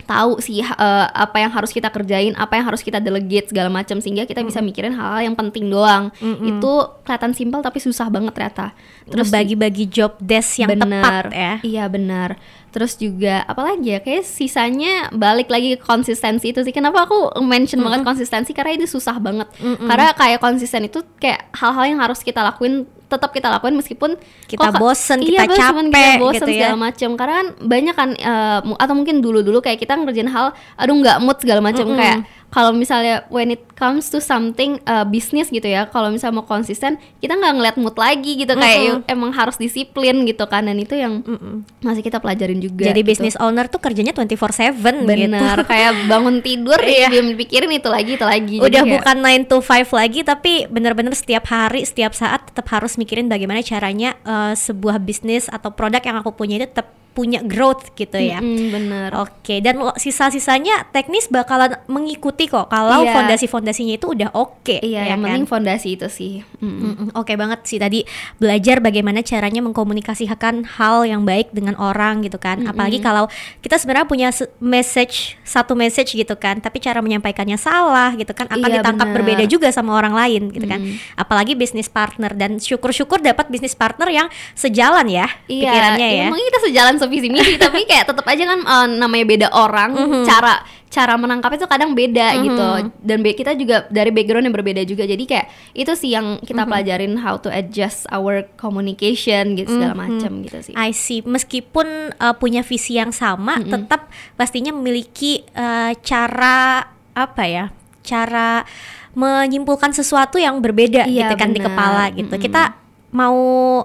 tahu 0.00 0.42
sih 0.42 0.58
eh, 0.58 0.66
apa 1.06 1.38
yang 1.38 1.52
harus 1.52 1.70
kita 1.70 1.86
kerjain 1.86 2.34
apa 2.34 2.58
yang 2.58 2.66
harus 2.66 2.82
kita 2.82 2.98
delegate 2.98 3.46
segala 3.46 3.70
macam 3.70 4.00
sehingga 4.00 4.24
kita 4.24 4.42
bisa 4.42 4.58
mikirin 4.58 4.90
hal-hal 4.90 5.22
yang 5.22 5.36
penting 5.36 5.68
doang. 5.68 6.10
Itu 6.18 6.72
kelihatan 7.04 7.30
simpel 7.30 7.60
tapi 7.60 7.78
susah 7.78 8.08
banget 8.08 8.32
ternyata. 8.34 8.72
Terus 9.06 9.28
bagi-bagi 9.28 9.86
job 9.86 10.16
desk 10.18 10.58
yang 10.58 10.72
tepat 10.74 11.30
ya. 11.30 11.52
Iya 11.62 11.84
benar. 11.86 12.40
Terus 12.70 12.94
juga 12.94 13.42
apalagi 13.50 13.94
ya 13.94 14.00
kayak 14.02 14.22
sisanya 14.22 15.10
balik 15.10 15.50
lagi 15.50 15.74
ke 15.74 15.82
konsistensi 15.82 16.54
itu 16.54 16.62
sih. 16.62 16.70
Kenapa 16.70 17.04
aku 17.06 17.34
mention 17.42 17.82
banget 17.82 18.06
konsistensi 18.06 18.54
karena 18.54 18.78
itu 18.78 18.86
susah 18.86 19.18
banget. 19.18 19.50
Karena 19.58 20.14
kayak 20.14 20.38
konsisten 20.38 20.86
itu 20.86 21.02
kayak 21.18 21.50
hal-hal 21.54 21.84
yang 21.90 22.00
harus 22.00 22.22
kita 22.22 22.40
lakuin 22.46 22.86
tetap 23.10 23.30
kita 23.30 23.50
lakuin 23.50 23.74
meskipun 23.74 24.14
Kita 24.46 24.70
kok- 24.70 24.78
bosen, 24.78 25.18
iya, 25.20 25.42
kita 25.42 25.52
meskipun 25.52 25.84
kita 25.88 25.98
capek 26.00 26.16
bosen 26.16 26.38
gitu 26.38 26.46
ya. 26.46 26.54
segala 26.62 26.76
macam 26.80 27.10
karena 27.12 27.34
kan 27.36 27.48
banyak 27.60 27.94
kan 27.94 28.10
eh, 28.14 28.58
mu- 28.62 28.78
atau 28.78 28.94
mungkin 28.94 29.18
dulu-dulu 29.18 29.58
kayak 29.58 29.78
kita 29.78 29.92
ngerjain 29.94 30.26
hal 30.26 30.46
aduh 30.74 30.94
nggak 30.94 31.18
mood 31.18 31.36
segala 31.36 31.58
macam 31.60 31.90
kayak 31.92 32.18
kalau 32.48 32.70
misalnya 32.72 33.22
when 33.28 33.46
it 33.48 33.62
comes 33.74 34.06
to 34.06 34.18
something 34.18 34.78
uh, 34.84 35.02
bisnis 35.04 35.46
gitu 35.48 35.64
ya 35.64 35.86
kalau 35.86 36.08
misalnya 36.08 36.34
mau 36.36 36.44
konsisten 36.44 36.94
kita 37.16 37.32
nggak 37.32 37.52
ngeliat 37.52 37.76
mood 37.76 37.94
lagi 37.94 38.34
gitu 38.36 38.52
kayak 38.52 38.78
Mm-mm. 38.98 39.06
emang 39.08 39.30
harus 39.30 39.54
disiplin 39.54 40.22
gitu 40.24 40.42
kan 40.44 40.62
dan 40.62 40.74
itu 40.76 40.92
yang 40.92 41.20
Mm-mm. 41.20 41.62
masih 41.78 42.00
kita 42.00 42.18
pelajarin 42.18 42.58
juga 42.58 42.84
Jadi 42.84 42.96
gitu. 42.96 43.08
business 43.08 43.34
owner 43.36 43.66
tuh 43.66 43.78
kerjanya 43.78 44.10
24/7 44.12 44.82
benar 44.82 45.16
gitu. 45.56 45.62
kayak 45.72 45.90
bangun 46.06 46.36
tidur 46.40 46.80
ya 46.80 47.06
belum 47.08 47.26
dipikirin 47.30 47.70
itu 47.72 47.86
lagi 47.86 48.10
itu 48.12 48.24
lagi 48.24 48.56
Jadi 48.56 48.66
Udah 48.66 48.82
kayak- 48.82 48.94
bukan 48.96 49.16
9 49.20 49.46
to 49.46 49.56
5 49.60 49.70
lagi 49.92 50.20
tapi 50.22 50.52
bener-bener 50.66 51.12
setiap 51.12 51.46
hari, 51.46 51.82
setiap 51.82 52.12
saat 52.12 52.44
tetap 52.44 52.66
harus 52.68 52.98
mikirin 53.00 53.32
bagaimana 53.32 53.64
caranya 53.64 54.20
eh, 54.20 54.52
sebuah 54.52 55.00
bisnis 55.00 55.48
atau 55.48 55.72
produk 55.72 56.04
yang 56.04 56.20
aku 56.20 56.36
punya 56.36 56.60
itu 56.60 56.68
tetap 56.68 56.99
punya 57.10 57.42
growth 57.42 57.90
gitu 57.92 58.16
ya. 58.16 58.38
Mm-mm, 58.38 58.70
bener 58.70 59.10
Oke, 59.16 59.58
dan 59.58 59.76
lo- 59.76 59.94
sisa-sisanya 59.94 60.86
teknis 60.88 61.26
bakalan 61.26 61.74
mengikuti 61.86 62.46
kok 62.46 62.66
kalau 62.66 63.02
Iya. 63.02 63.12
fondasi-fondasinya 63.12 63.94
itu 63.94 64.06
udah 64.08 64.30
oke. 64.32 64.78
iya 64.78 65.04
ya 65.04 65.12
yang 65.12 65.20
kan? 65.20 65.26
penting 65.26 65.44
fondasi 65.44 65.88
itu 65.94 66.06
sih. 66.06 66.46
Mm-mm, 66.58 67.10
Oke 67.12 67.34
banget 67.34 67.64
sih 67.64 67.76
tadi 67.76 68.06
belajar 68.36 68.78
bagaimana 68.78 69.20
caranya 69.20 69.58
mengkomunikasikan 69.60 70.62
hal 70.76 71.02
yang 71.02 71.24
baik 71.24 71.50
dengan 71.50 71.74
orang 71.74 72.22
gitu 72.22 72.36
kan. 72.36 72.62
Apalagi 72.62 73.00
kalau 73.00 73.26
kita 73.58 73.74
sebenarnya 73.74 74.06
punya 74.06 74.28
message 74.60 75.34
satu 75.42 75.74
message 75.74 76.12
gitu 76.12 76.36
kan, 76.36 76.58
tapi 76.58 76.78
cara 76.78 77.00
menyampaikannya 77.00 77.56
salah 77.56 78.14
gitu 78.14 78.30
kan 78.30 78.46
akan 78.46 78.62
Iya, 78.62 78.76
ditangkap 78.78 79.08
benar. 79.08 79.16
berbeda 79.18 79.44
juga 79.44 79.68
sama 79.70 79.92
orang 79.92 80.14
lain 80.14 80.42
gitu 80.50 80.64
kan. 80.64 80.78
Apalagi 81.14 81.52
bisnis 81.52 81.88
partner 81.88 82.30
dan 82.32 82.56
syukur-syukur 82.56 83.18
dapat 83.18 83.48
bisnis 83.48 83.74
partner 83.74 84.06
yang 84.06 84.26
sejalan 84.54 85.08
ya 85.08 85.26
pikirannya 85.44 86.08
ya. 86.14 86.24
Emang 86.28 86.38
kita 86.38 86.60
sejalan 86.62 86.94
sevisi 87.00 87.32
misi 87.32 87.56
tapi 87.64 87.88
kayak 87.88 88.04
tetap 88.06 88.22
aja 88.22 88.44
kan 88.44 88.60
eh, 88.60 88.86
namanya 88.94 89.24
beda 89.24 89.48
orang, 89.50 89.90
Mhm. 89.96 90.28
cara 90.28 90.60
cara 90.90 91.14
menangkap 91.14 91.54
itu 91.54 91.64
kadang 91.64 91.94
beda 91.94 92.34
gitu. 92.42 92.68
Dan 92.98 93.22
kita 93.22 93.54
juga 93.54 93.86
dari 93.86 94.10
background 94.10 94.42
yang 94.44 94.52
berbeda 94.52 94.82
juga. 94.82 95.06
Jadi 95.06 95.22
kayak 95.22 95.46
itu 95.72 95.92
sih 95.94 96.10
yang 96.10 96.42
kita 96.42 96.66
Mhm. 96.66 96.68
pelajarin 96.68 97.14
how 97.16 97.38
to 97.38 97.46
adjust 97.46 98.10
our 98.10 98.42
communication 98.58 99.54
gitu 99.54 99.70
segala 99.70 99.94
macam 99.94 100.42
gitu 100.42 100.58
sih. 100.60 100.74
I 100.74 100.90
see. 100.90 101.22
Meskipun 101.22 101.86
uh, 102.12 102.34
punya 102.34 102.60
visi 102.60 102.98
yang 102.98 103.14
sama, 103.14 103.62
tetap 103.62 104.10
pastinya 104.34 104.74
memiliki 104.74 105.46
uh, 105.54 105.94
cara 106.02 106.82
apa 107.14 107.42
ya? 107.46 107.64
Cara 108.02 108.66
menyimpulkan 109.14 109.90
sesuatu 109.90 110.38
yang 110.38 110.58
berbeda 110.58 111.06
Iya, 111.06 111.30
gitu 111.30 111.34
kan 111.38 111.50
di 111.50 111.58
benar. 111.58 111.70
kepala 111.70 112.04
gitu. 112.10 112.34
Kita 112.34 112.62
mau 113.10 113.36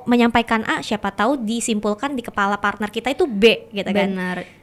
menyampaikan 0.06 0.62
A, 0.70 0.86
siapa 0.86 1.10
tahu 1.10 1.42
disimpulkan 1.42 2.14
di 2.14 2.22
kepala 2.22 2.62
partner 2.62 2.94
kita 2.94 3.10
itu 3.10 3.26
B 3.26 3.70
gitu 3.74 3.90
kan. 3.90 4.10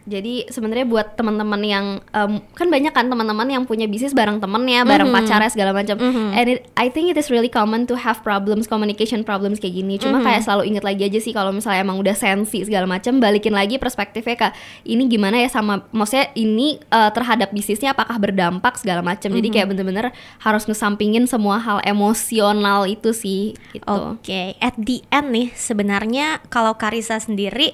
Jadi 0.03 0.51
sebenarnya 0.51 0.83
buat 0.83 1.15
teman-teman 1.15 1.63
yang 1.63 1.87
em, 2.11 2.43
kan 2.53 2.67
banyak 2.67 2.91
kan 2.91 3.07
teman-teman 3.07 3.47
yang 3.47 3.63
punya 3.63 3.87
bisnis 3.87 4.11
bareng 4.13 4.43
temennya, 4.43 4.83
bareng 4.83 5.09
Mhm. 5.09 5.17
pacarnya 5.17 5.51
segala 5.51 5.71
macam. 5.71 5.95
Mhm. 5.95 6.27
And 6.35 6.47
it- 6.51 6.65
I 6.75 6.91
think 6.91 7.09
it 7.09 7.17
is 7.17 7.31
really 7.31 7.47
common 7.47 7.87
to 7.87 7.95
have 7.95 8.19
problems, 8.21 8.67
communication 8.67 9.23
problems 9.23 9.63
kayak 9.63 9.79
gini. 9.79 10.03
Cuma 10.03 10.19
Mhm. 10.19 10.27
kayak 10.27 10.43
selalu 10.43 10.63
inget 10.69 10.83
lagi 10.83 11.03
aja 11.07 11.19
sih 11.23 11.31
kalau 11.31 11.55
misalnya 11.55 11.87
emang 11.87 12.03
udah 12.03 12.15
sensi 12.15 12.67
segala 12.67 12.85
macam, 12.85 13.23
balikin 13.23 13.55
lagi 13.55 13.79
perspektifnya 13.79 14.35
ke 14.35 14.49
ini 14.85 15.07
gimana 15.07 15.39
ya 15.39 15.47
sama 15.47 15.87
maksudnya 15.91 16.35
ini 16.35 16.83
eh, 16.83 17.11
terhadap 17.15 17.55
bisnisnya 17.55 17.95
apakah 17.95 18.19
berdampak 18.19 18.75
segala 18.77 19.07
macam. 19.07 19.31
Jadi 19.31 19.49
Mhm. 19.49 19.55
kayak 19.55 19.67
bener-bener 19.71 20.07
harus 20.41 20.67
ngesampingin 20.67 21.25
semua 21.25 21.57
hal 21.57 21.79
emosional 21.83 22.85
itu 22.85 23.15
sih 23.15 23.55
gitu. 23.71 23.87
Oke, 24.19 24.59
at 24.59 24.75
the 24.75 25.01
end 25.09 25.31
nih 25.31 25.49
sebenarnya 25.55 26.43
kalau 26.49 26.75
Karisa 26.75 27.17
sendiri 27.17 27.73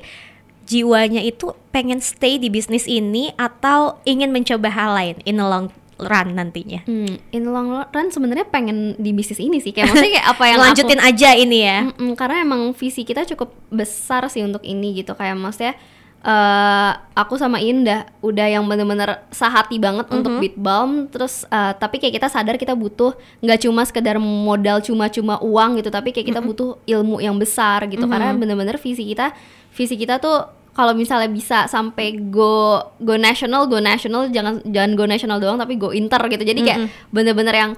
jiwanya 0.69 1.19
itu 1.19 1.51
pengen 1.69 1.99
stay 1.99 2.37
di 2.37 2.47
bisnis 2.47 2.85
ini 2.85 3.33
atau 3.35 3.97
ingin 4.05 4.29
mencoba 4.29 4.69
hal 4.69 4.93
lain 4.93 5.17
in 5.25 5.37
the 5.37 5.45
long 5.45 5.73
run 5.99 6.31
nantinya. 6.31 6.85
Hmm, 6.85 7.19
in 7.31 7.43
the 7.43 7.51
long 7.51 7.73
run 7.83 8.09
sebenarnya 8.09 8.47
pengen 8.47 8.95
di 8.95 9.11
bisnis 9.11 9.41
ini 9.41 9.59
sih 9.59 9.73
kayak 9.73 9.91
maksudnya 9.91 10.13
kayak 10.15 10.29
apa 10.29 10.43
yang 10.47 10.57
aku- 10.57 10.67
Lanjutin 10.69 11.01
aja 11.01 11.31
ini 11.35 11.59
ya. 11.59 11.79
Mm-mm, 11.85 12.15
karena 12.15 12.37
emang 12.41 12.71
visi 12.71 13.03
kita 13.03 13.27
cukup 13.27 13.51
besar 13.69 14.29
sih 14.29 14.41
untuk 14.41 14.63
ini 14.63 14.95
gitu 14.95 15.13
kayak 15.13 15.35
maksudnya 15.35 15.75
eh 16.19 16.91
aku 17.15 17.35
sama 17.35 17.59
Indah 17.59 18.03
udah 18.21 18.47
yang 18.49 18.67
bener-bener 18.67 19.23
sehati 19.31 19.79
banget 19.79 20.11
untuk 20.11 20.43
Beat 20.43 20.59
Balm 20.59 21.07
terus 21.07 21.47
eh, 21.47 21.73
tapi 21.73 21.97
kayak 21.97 22.11
kita 22.13 22.27
sadar 22.27 22.55
kita 22.55 22.75
butuh 22.75 23.15
nggak 23.39 23.63
cuma 23.63 23.83
sekedar 23.83 24.19
modal 24.19 24.79
cuma-cuma 24.81 25.39
uang 25.39 25.79
gitu 25.79 25.89
tapi 25.89 26.11
kayak 26.11 26.27
kita 26.27 26.41
butuh 26.41 26.83
ilmu 26.85 27.19
yang 27.19 27.39
besar 27.39 27.87
gitu 27.87 28.03
karena 28.05 28.35
bener-bener 28.35 28.75
visi 28.77 29.07
kita 29.07 29.31
visi 29.71 29.95
kita 29.95 30.19
tuh 30.19 30.58
kalau 30.79 30.95
misalnya 30.95 31.27
bisa 31.27 31.67
sampai 31.67 32.15
go 32.31 32.79
go 33.03 33.19
national 33.19 33.67
go 33.67 33.83
national 33.83 34.31
jangan 34.31 34.63
jangan 34.63 34.95
go 34.95 35.11
national 35.11 35.43
doang 35.43 35.59
tapi 35.59 35.75
go 35.75 35.91
inter 35.91 36.23
gitu. 36.31 36.47
Jadi 36.47 36.63
kayak 36.63 36.87
bener-bener 37.11 37.51
yang 37.51 37.73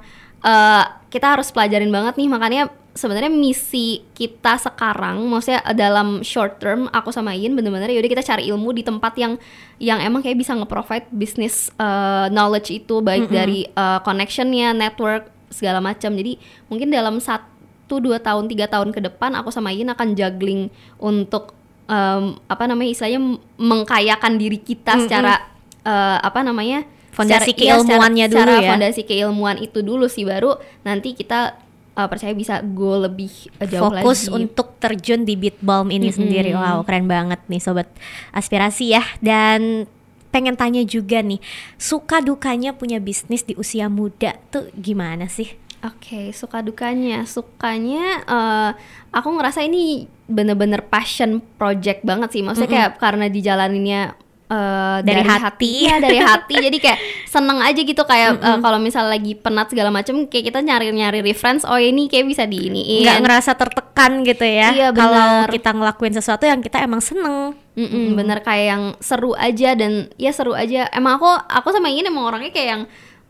eh, 0.45 0.85
kita 1.09 1.33
harus 1.33 1.49
pelajarin 1.49 1.89
banget 1.89 2.21
nih. 2.21 2.29
Makanya 2.29 2.63
sebenarnya 2.93 3.33
misi 3.33 4.05
kita 4.13 4.61
sekarang 4.61 5.25
maksudnya 5.33 5.65
dalam 5.73 6.21
short 6.21 6.61
term 6.61 6.93
aku 6.93 7.09
sama 7.09 7.33
Ian 7.33 7.57
bener-bener 7.57 7.89
yaudah 7.89 8.21
kita 8.21 8.21
cari 8.21 8.53
ilmu 8.53 8.77
di 8.77 8.85
tempat 8.85 9.17
yang 9.17 9.41
yang 9.81 9.97
emang 10.05 10.21
kayak 10.21 10.37
bisa 10.37 10.53
nge-provide 10.53 11.09
bisnis 11.09 11.73
eh, 11.81 12.29
knowledge 12.29 12.69
itu. 12.69 13.01
Baik 13.01 13.33
dari 13.33 13.65
eh, 13.65 14.01
connectionnya 14.05 14.77
network 14.77 15.33
segala 15.49 15.81
macam. 15.81 16.13
Jadi 16.13 16.37
mungkin 16.69 16.93
dalam 16.93 17.17
satu 17.17 17.97
dua 17.97 18.21
tahun 18.21 18.45
tiga 18.45 18.69
tahun 18.69 18.93
ke 18.93 19.01
depan 19.09 19.41
aku 19.41 19.49
sama 19.49 19.73
Ian 19.73 19.89
akan 19.89 20.13
juggling 20.13 20.69
untuk 21.01 21.57
em, 21.91 22.39
apa 22.47 22.65
namanya 22.71 22.91
istilahnya 22.95 23.21
mengkayakan 23.59 24.39
diri 24.39 24.63
kita 24.63 24.95
secara 25.03 25.43
eh, 25.83 26.19
apa 26.23 26.41
namanya 26.47 26.87
Fondasi 27.11 27.51
secara- 27.51 27.59
iya, 27.59 27.75
secara- 27.75 27.83
keilmuannya 27.83 28.27
dulu 28.31 28.39
secara 28.39 28.55
ya. 28.63 28.71
fondasi 28.71 29.01
keilmuan 29.03 29.57
itu 29.59 29.79
dulu 29.83 30.07
sih 30.07 30.23
baru 30.23 30.55
nanti 30.87 31.19
kita 31.19 31.59
uh, 31.99 32.07
percaya 32.07 32.31
bisa 32.33 32.63
go 32.63 33.03
lebih 33.03 33.51
uh, 33.59 33.67
jauh 33.67 33.91
Fokus 33.91 34.31
lagi. 34.31 34.47
untuk 34.47 34.79
terjun 34.79 35.27
di 35.27 35.35
Beat 35.35 35.59
Balm 35.59 35.91
ini 35.91 36.09
sendiri. 36.09 36.55
Wow, 36.55 36.87
keren 36.87 37.11
banget 37.11 37.43
nih 37.51 37.59
sobat 37.59 37.91
aspirasi 38.31 38.95
ya. 38.95 39.03
Dan 39.19 39.91
pengen 40.31 40.55
tanya 40.55 40.87
juga 40.87 41.19
nih, 41.21 41.43
suka 41.77 42.23
dukanya 42.23 42.79
punya 42.79 43.03
bisnis 43.03 43.43
di 43.43 43.59
usia 43.59 43.91
muda 43.91 44.39
tuh 44.55 44.71
gimana 44.79 45.27
sih? 45.27 45.59
Oke, 45.81 46.37
suka 46.37 46.61
dukanya. 46.61 47.25
Sukanya 47.25 48.21
eh, 48.29 48.71
aku 49.17 49.29
ngerasa 49.33 49.65
ini 49.65 50.05
bener-bener 50.29 50.85
passion 50.85 51.41
project 51.57 52.05
banget 52.05 52.37
sih. 52.37 52.43
Maksudnya 52.45 52.69
kayak 52.69 52.91
karena 53.01 53.27
dijalaninnya 53.33 54.13
eh, 54.53 54.99
Dari 55.01 55.23
hati. 55.25 55.71
Iya, 55.89 55.97
dari 56.05 56.21
hati. 56.21 56.55
Jadi 56.69 56.79
kayak 56.85 57.01
seneng 57.25 57.65
aja 57.65 57.81
gitu 57.81 58.03
kayak 58.05 58.45
eh, 58.45 58.59
kalau 58.61 58.77
misalnya 58.77 59.17
lagi 59.17 59.33
penat 59.33 59.73
segala 59.73 59.89
macam 59.89 60.29
kayak 60.29 60.53
kita 60.53 60.61
nyari-nyari 60.61 61.25
reference, 61.25 61.65
oh 61.65 61.81
ini 61.81 62.13
kayak 62.13 62.29
bisa 62.29 62.45
di 62.45 62.69
ini. 62.69 63.01
Nggak 63.01 63.21
ngerasa 63.25 63.57
tertekan 63.57 64.21
gitu 64.29 64.45
ya? 64.45 64.69
Iya, 64.77 64.89
Kalau 64.93 65.49
kita 65.49 65.73
ngelakuin 65.73 66.13
sesuatu 66.13 66.45
yang 66.45 66.61
kita 66.61 66.85
emang 66.85 67.01
seneng. 67.01 67.57
Mm-mm, 67.81 68.13
bener 68.13 68.45
kayak 68.45 68.67
yang 68.77 68.83
seru 69.01 69.33
aja 69.33 69.73
dan 69.73 70.13
ya 70.21 70.29
seru 70.37 70.53
aja. 70.53 70.93
Emang 70.93 71.17
aku 71.17 71.31
aku 71.49 71.73
sama 71.73 71.89
ini 71.89 72.05
emang 72.05 72.29
orangnya 72.29 72.53
kayak 72.53 72.69
yang 72.69 72.83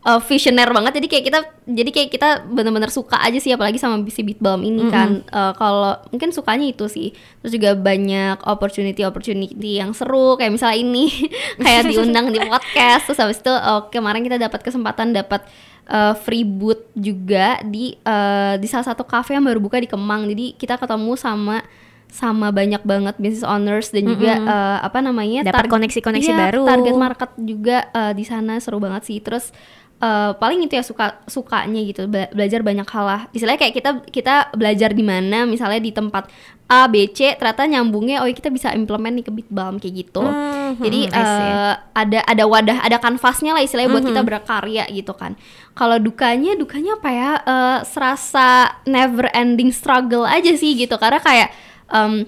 uh, 0.05 0.21
visioner 0.21 0.69
banget. 0.69 0.97
Jadi 1.01 1.07
kayak 1.07 1.25
kita 1.29 1.39
jadi 1.69 1.89
kayak 1.93 2.09
kita 2.11 2.29
bener-bener 2.49 2.89
suka 2.89 3.21
aja 3.21 3.37
sih 3.37 3.53
apalagi 3.53 3.77
sama 3.77 4.01
si 4.09 4.21
Beat 4.25 4.41
Balm 4.41 4.65
ini 4.65 4.89
kan. 4.89 5.21
Uh, 5.29 5.53
kalau 5.55 5.97
mungkin 6.09 6.33
sukanya 6.33 6.67
itu 6.69 6.85
sih. 6.89 7.13
Terus 7.41 7.51
juga 7.53 7.69
banyak 7.77 8.41
opportunity 8.45 9.01
opportunity 9.05 9.77
yang 9.77 9.93
seru 9.93 10.35
kayak 10.37 10.53
misalnya 10.57 10.77
ini 10.81 11.05
kayak 11.63 11.89
diundang 11.89 12.33
di 12.33 12.39
podcast 12.41 13.09
terus 13.09 13.19
habis 13.21 13.37
itu 13.39 13.53
uh, 13.53 13.87
kemarin 13.89 14.25
kita 14.25 14.41
dapat 14.41 14.61
kesempatan 14.65 15.13
dapat 15.13 15.45
uh, 15.89 16.13
free 16.17 16.43
booth 16.45 16.81
juga 16.97 17.61
di 17.65 17.93
uh, 18.05 18.57
di 18.57 18.67
salah 18.69 18.93
satu 18.93 19.05
cafe 19.05 19.37
yang 19.37 19.45
baru 19.45 19.61
buka 19.61 19.77
di 19.77 19.87
Kemang. 19.89 20.25
Jadi 20.29 20.57
kita 20.57 20.77
ketemu 20.81 21.13
sama 21.17 21.61
sama 22.11 22.51
banyak 22.51 22.83
banget 22.83 23.15
business 23.23 23.47
owners 23.47 23.87
dan 23.95 24.03
juga 24.03 24.35
uh, 24.43 24.77
apa 24.83 24.99
namanya 24.99 25.47
Dapat 25.47 25.63
target- 25.63 25.71
koneksi-koneksi 25.79 26.31
iya, 26.35 26.39
baru. 26.43 26.63
target 26.67 26.95
market 26.99 27.31
juga 27.39 27.87
uh, 27.95 28.11
di 28.11 28.27
sana 28.27 28.59
seru 28.59 28.83
banget 28.83 29.07
sih 29.07 29.23
terus 29.23 29.55
uh, 30.01 30.31
paling 30.35 30.65
itu 30.65 30.73
ya 30.75 30.83
suka 30.83 31.21
sukanya 31.29 31.79
gitu 31.85 32.09
Be 32.09 32.27
belajar 32.33 32.65
banyak 32.65 32.87
hal 32.89 33.05
lah 33.05 33.21
istilahnya 33.31 33.61
kayak 33.61 33.75
kita 33.77 33.91
kita 34.09 34.35
belajar 34.57 34.91
di 34.91 35.05
mana 35.05 35.45
misalnya 35.45 35.79
di 35.79 35.93
tempat 35.93 36.27
A 36.67 36.89
B 36.89 37.07
C 37.13 37.37
ternyata 37.37 37.67
nyambungnya 37.69 38.25
oh 38.25 38.27
kita 38.27 38.49
bisa 38.49 38.73
implement 38.73 39.13
nih 39.21 39.25
ke 39.27 39.31
Bitbalm 39.31 39.77
kayak 39.77 39.95
gitu 40.07 40.23
mm 40.25 40.33
-hmm, 40.33 40.71
jadi 40.81 40.99
uh, 41.13 41.73
ada 41.93 42.19
ada 42.25 42.43
wadah 42.49 42.77
ada 42.81 42.97
kanvasnya 42.97 43.53
lah 43.55 43.61
istilahnya 43.63 43.91
buat 43.93 44.03
mm 44.03 44.11
-hmm. 44.11 44.17
kita 44.17 44.21
berkarya 44.27 44.83
gitu 44.89 45.13
kan 45.13 45.37
kalau 45.77 46.01
dukanya 46.01 46.57
dukanya 46.57 46.97
apa 46.97 47.09
ya 47.11 47.31
uh, 47.43 47.79
serasa 47.85 48.81
never 48.89 49.29
ending 49.31 49.69
struggle 49.71 50.25
aja 50.25 50.51
sih 50.57 50.75
gitu 50.75 50.95
karena 50.95 51.19
kayak 51.19 51.49
um, 51.91 52.23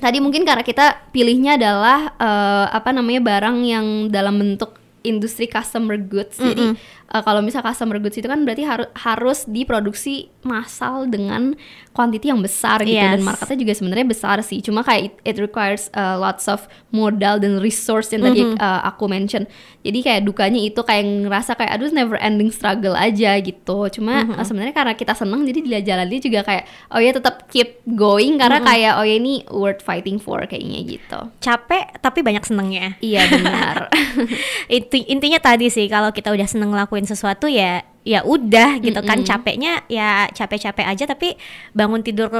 tadi 0.00 0.18
mungkin 0.18 0.42
karena 0.42 0.66
kita 0.66 1.12
pilihnya 1.14 1.60
adalah 1.60 2.16
uh, 2.18 2.66
apa 2.72 2.90
namanya 2.90 3.22
barang 3.22 3.56
yang 3.62 3.86
dalam 4.08 4.34
bentuk 4.40 4.82
industri 5.02 5.50
customer 5.50 5.98
goods. 5.98 6.38
Mm 6.38 6.42
-hmm. 6.42 6.50
Jadi 6.50 6.64
uh, 7.12 7.22
kalau 7.22 7.44
misal 7.44 7.60
customer 7.60 8.00
goods 8.00 8.16
itu 8.16 8.26
kan 8.26 8.42
berarti 8.42 8.64
harus 8.64 8.88
harus 8.96 9.38
diproduksi 9.44 10.32
massal 10.42 11.06
dengan 11.06 11.54
quantity 11.92 12.32
yang 12.32 12.40
besar 12.40 12.82
gitu 12.82 12.98
yes. 12.98 13.14
dan 13.14 13.22
marketnya 13.22 13.58
juga 13.62 13.72
sebenarnya 13.76 14.06
besar 14.08 14.36
sih. 14.42 14.58
Cuma 14.64 14.80
kayak 14.82 15.12
it, 15.12 15.14
it 15.22 15.36
requires 15.38 15.92
uh, 15.92 16.16
lots 16.16 16.48
of 16.48 16.64
modal 16.90 17.38
dan 17.38 17.60
resource 17.60 18.10
yang 18.10 18.24
tadi 18.24 18.42
mm 18.42 18.56
-hmm. 18.56 18.58
uh, 18.58 18.80
aku 18.88 19.06
mention. 19.06 19.44
Jadi 19.84 19.98
kayak 20.00 20.22
dukanya 20.24 20.58
itu 20.58 20.80
kayak 20.82 21.04
ngerasa 21.28 21.54
kayak 21.54 21.72
aduh 21.78 21.92
never 21.92 22.16
ending 22.18 22.48
struggle 22.48 22.96
aja 22.96 23.38
gitu. 23.38 23.78
Cuma 23.92 24.24
mm 24.24 24.32
-hmm. 24.32 24.40
uh, 24.40 24.44
sebenarnya 24.44 24.74
karena 24.74 24.94
kita 24.96 25.12
seneng 25.14 25.44
jadi 25.44 25.60
dia 25.62 25.80
jalannya 25.94 26.18
juga 26.18 26.40
kayak 26.42 26.64
oh 26.96 27.00
ya 27.00 27.12
tetap 27.12 27.46
keep 27.52 27.84
going 27.84 28.40
karena 28.40 28.58
mm 28.58 28.64
-hmm. 28.64 28.72
kayak 28.72 28.92
oh 28.98 29.04
ya 29.04 29.14
ini 29.20 29.34
worth 29.52 29.84
fighting 29.84 30.16
for 30.16 30.42
kayaknya 30.48 30.80
gitu. 30.88 31.20
Capek 31.44 32.00
tapi 32.00 32.24
banyak 32.24 32.42
senengnya. 32.42 32.96
Iya 33.04 33.28
benar. 33.28 33.92
Inti 34.80 35.04
intinya 35.12 35.38
tadi 35.38 35.68
sih 35.68 35.86
kalau 35.86 36.10
kita 36.10 36.32
udah 36.32 36.48
seneng 36.48 36.72
ngelakuin 36.72 37.01
sesuatu 37.08 37.46
ya 37.50 37.84
ya 38.02 38.26
udah 38.26 38.82
gitu 38.82 38.98
mm 38.98 39.06
kan 39.06 39.22
capeknya 39.22 39.82
ya 39.86 40.26
capek-capek 40.30 40.86
aja 40.86 41.04
tapi 41.06 41.38
bangun 41.74 42.02
tidur 42.02 42.30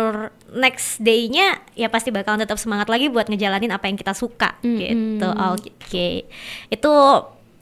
next 0.54 0.98
day-nya 1.02 1.58
ya 1.78 1.90
pasti 1.90 2.10
bakalan 2.10 2.42
tetap 2.42 2.58
semangat 2.58 2.90
lagi 2.90 3.10
buat 3.10 3.30
ngejalanin 3.30 3.70
apa 3.70 3.90
yang 3.90 3.98
kita 3.98 4.14
suka 4.14 4.58
mm 4.62 4.66
-hmm. 4.66 4.78
gitu 4.78 5.28
oke 5.30 5.70
okay. 5.82 6.14
itu 6.70 6.92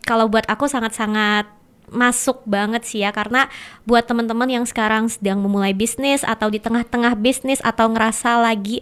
kalau 0.05 0.27
buat 0.33 0.49
aku 0.49 0.69
sangat-sangat 0.69 1.49
masuk 1.91 2.47
banget 2.47 2.87
sih 2.87 3.03
ya 3.03 3.11
karena 3.11 3.51
buat 3.85 4.07
teman-teman 4.07 4.47
yang 4.47 4.65
sekarang 4.65 5.11
sedang 5.11 5.43
memulai 5.43 5.75
bisnis 5.75 6.23
atau 6.23 6.49
di 6.49 6.63
tengah-tengah 6.63 7.19
bisnis 7.19 7.59
atau 7.61 7.91
ngerasa 7.91 8.41
lagi 8.41 8.81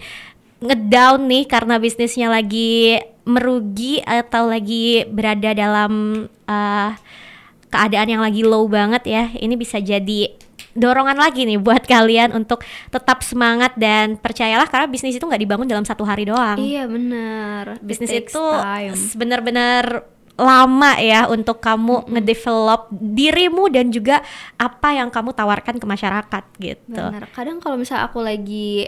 ngedown 0.61 1.27
nih 1.27 1.45
karena 1.49 1.81
bisnisnya 1.81 2.29
lagi 2.29 3.01
merugi 3.25 4.05
atau 4.05 4.49
lagi 4.49 5.07
berada 5.09 5.57
dalam 5.57 6.25
uh, 6.49 6.91
keadaan 7.69 8.09
yang 8.09 8.23
lagi 8.25 8.43
low 8.45 8.65
banget 8.69 9.05
ya 9.05 9.25
ini 9.37 9.55
bisa 9.55 9.79
jadi 9.79 10.33
dorongan 10.79 11.19
lagi 11.19 11.43
nih 11.43 11.59
buat 11.59 11.83
kalian 11.85 12.31
untuk 12.33 12.63
tetap 12.89 13.27
semangat 13.27 13.75
dan 13.75 14.15
percayalah 14.15 14.71
karena 14.71 14.87
bisnis 14.87 15.19
itu 15.19 15.27
nggak 15.27 15.43
dibangun 15.43 15.67
dalam 15.67 15.83
satu 15.83 16.07
hari 16.07 16.31
doang. 16.31 16.55
Iya 16.57 16.87
benar. 16.87 17.83
Bisnis 17.83 18.15
itu 18.15 18.45
benar-benar 19.19 20.07
lama 20.39 20.95
ya 21.03 21.27
untuk 21.27 21.59
kamu 21.59 21.99
mm 21.99 22.03
-hmm. 22.07 22.13
ngedevelop 22.15 22.83
dirimu 22.95 23.65
dan 23.75 23.91
juga 23.91 24.23
apa 24.55 24.95
yang 24.95 25.11
kamu 25.11 25.35
tawarkan 25.35 25.83
ke 25.83 25.87
masyarakat 25.87 26.45
gitu. 26.63 26.95
Benar. 26.95 27.27
Kadang 27.35 27.59
kalau 27.59 27.75
misalnya 27.75 28.07
aku 28.07 28.23
lagi 28.23 28.87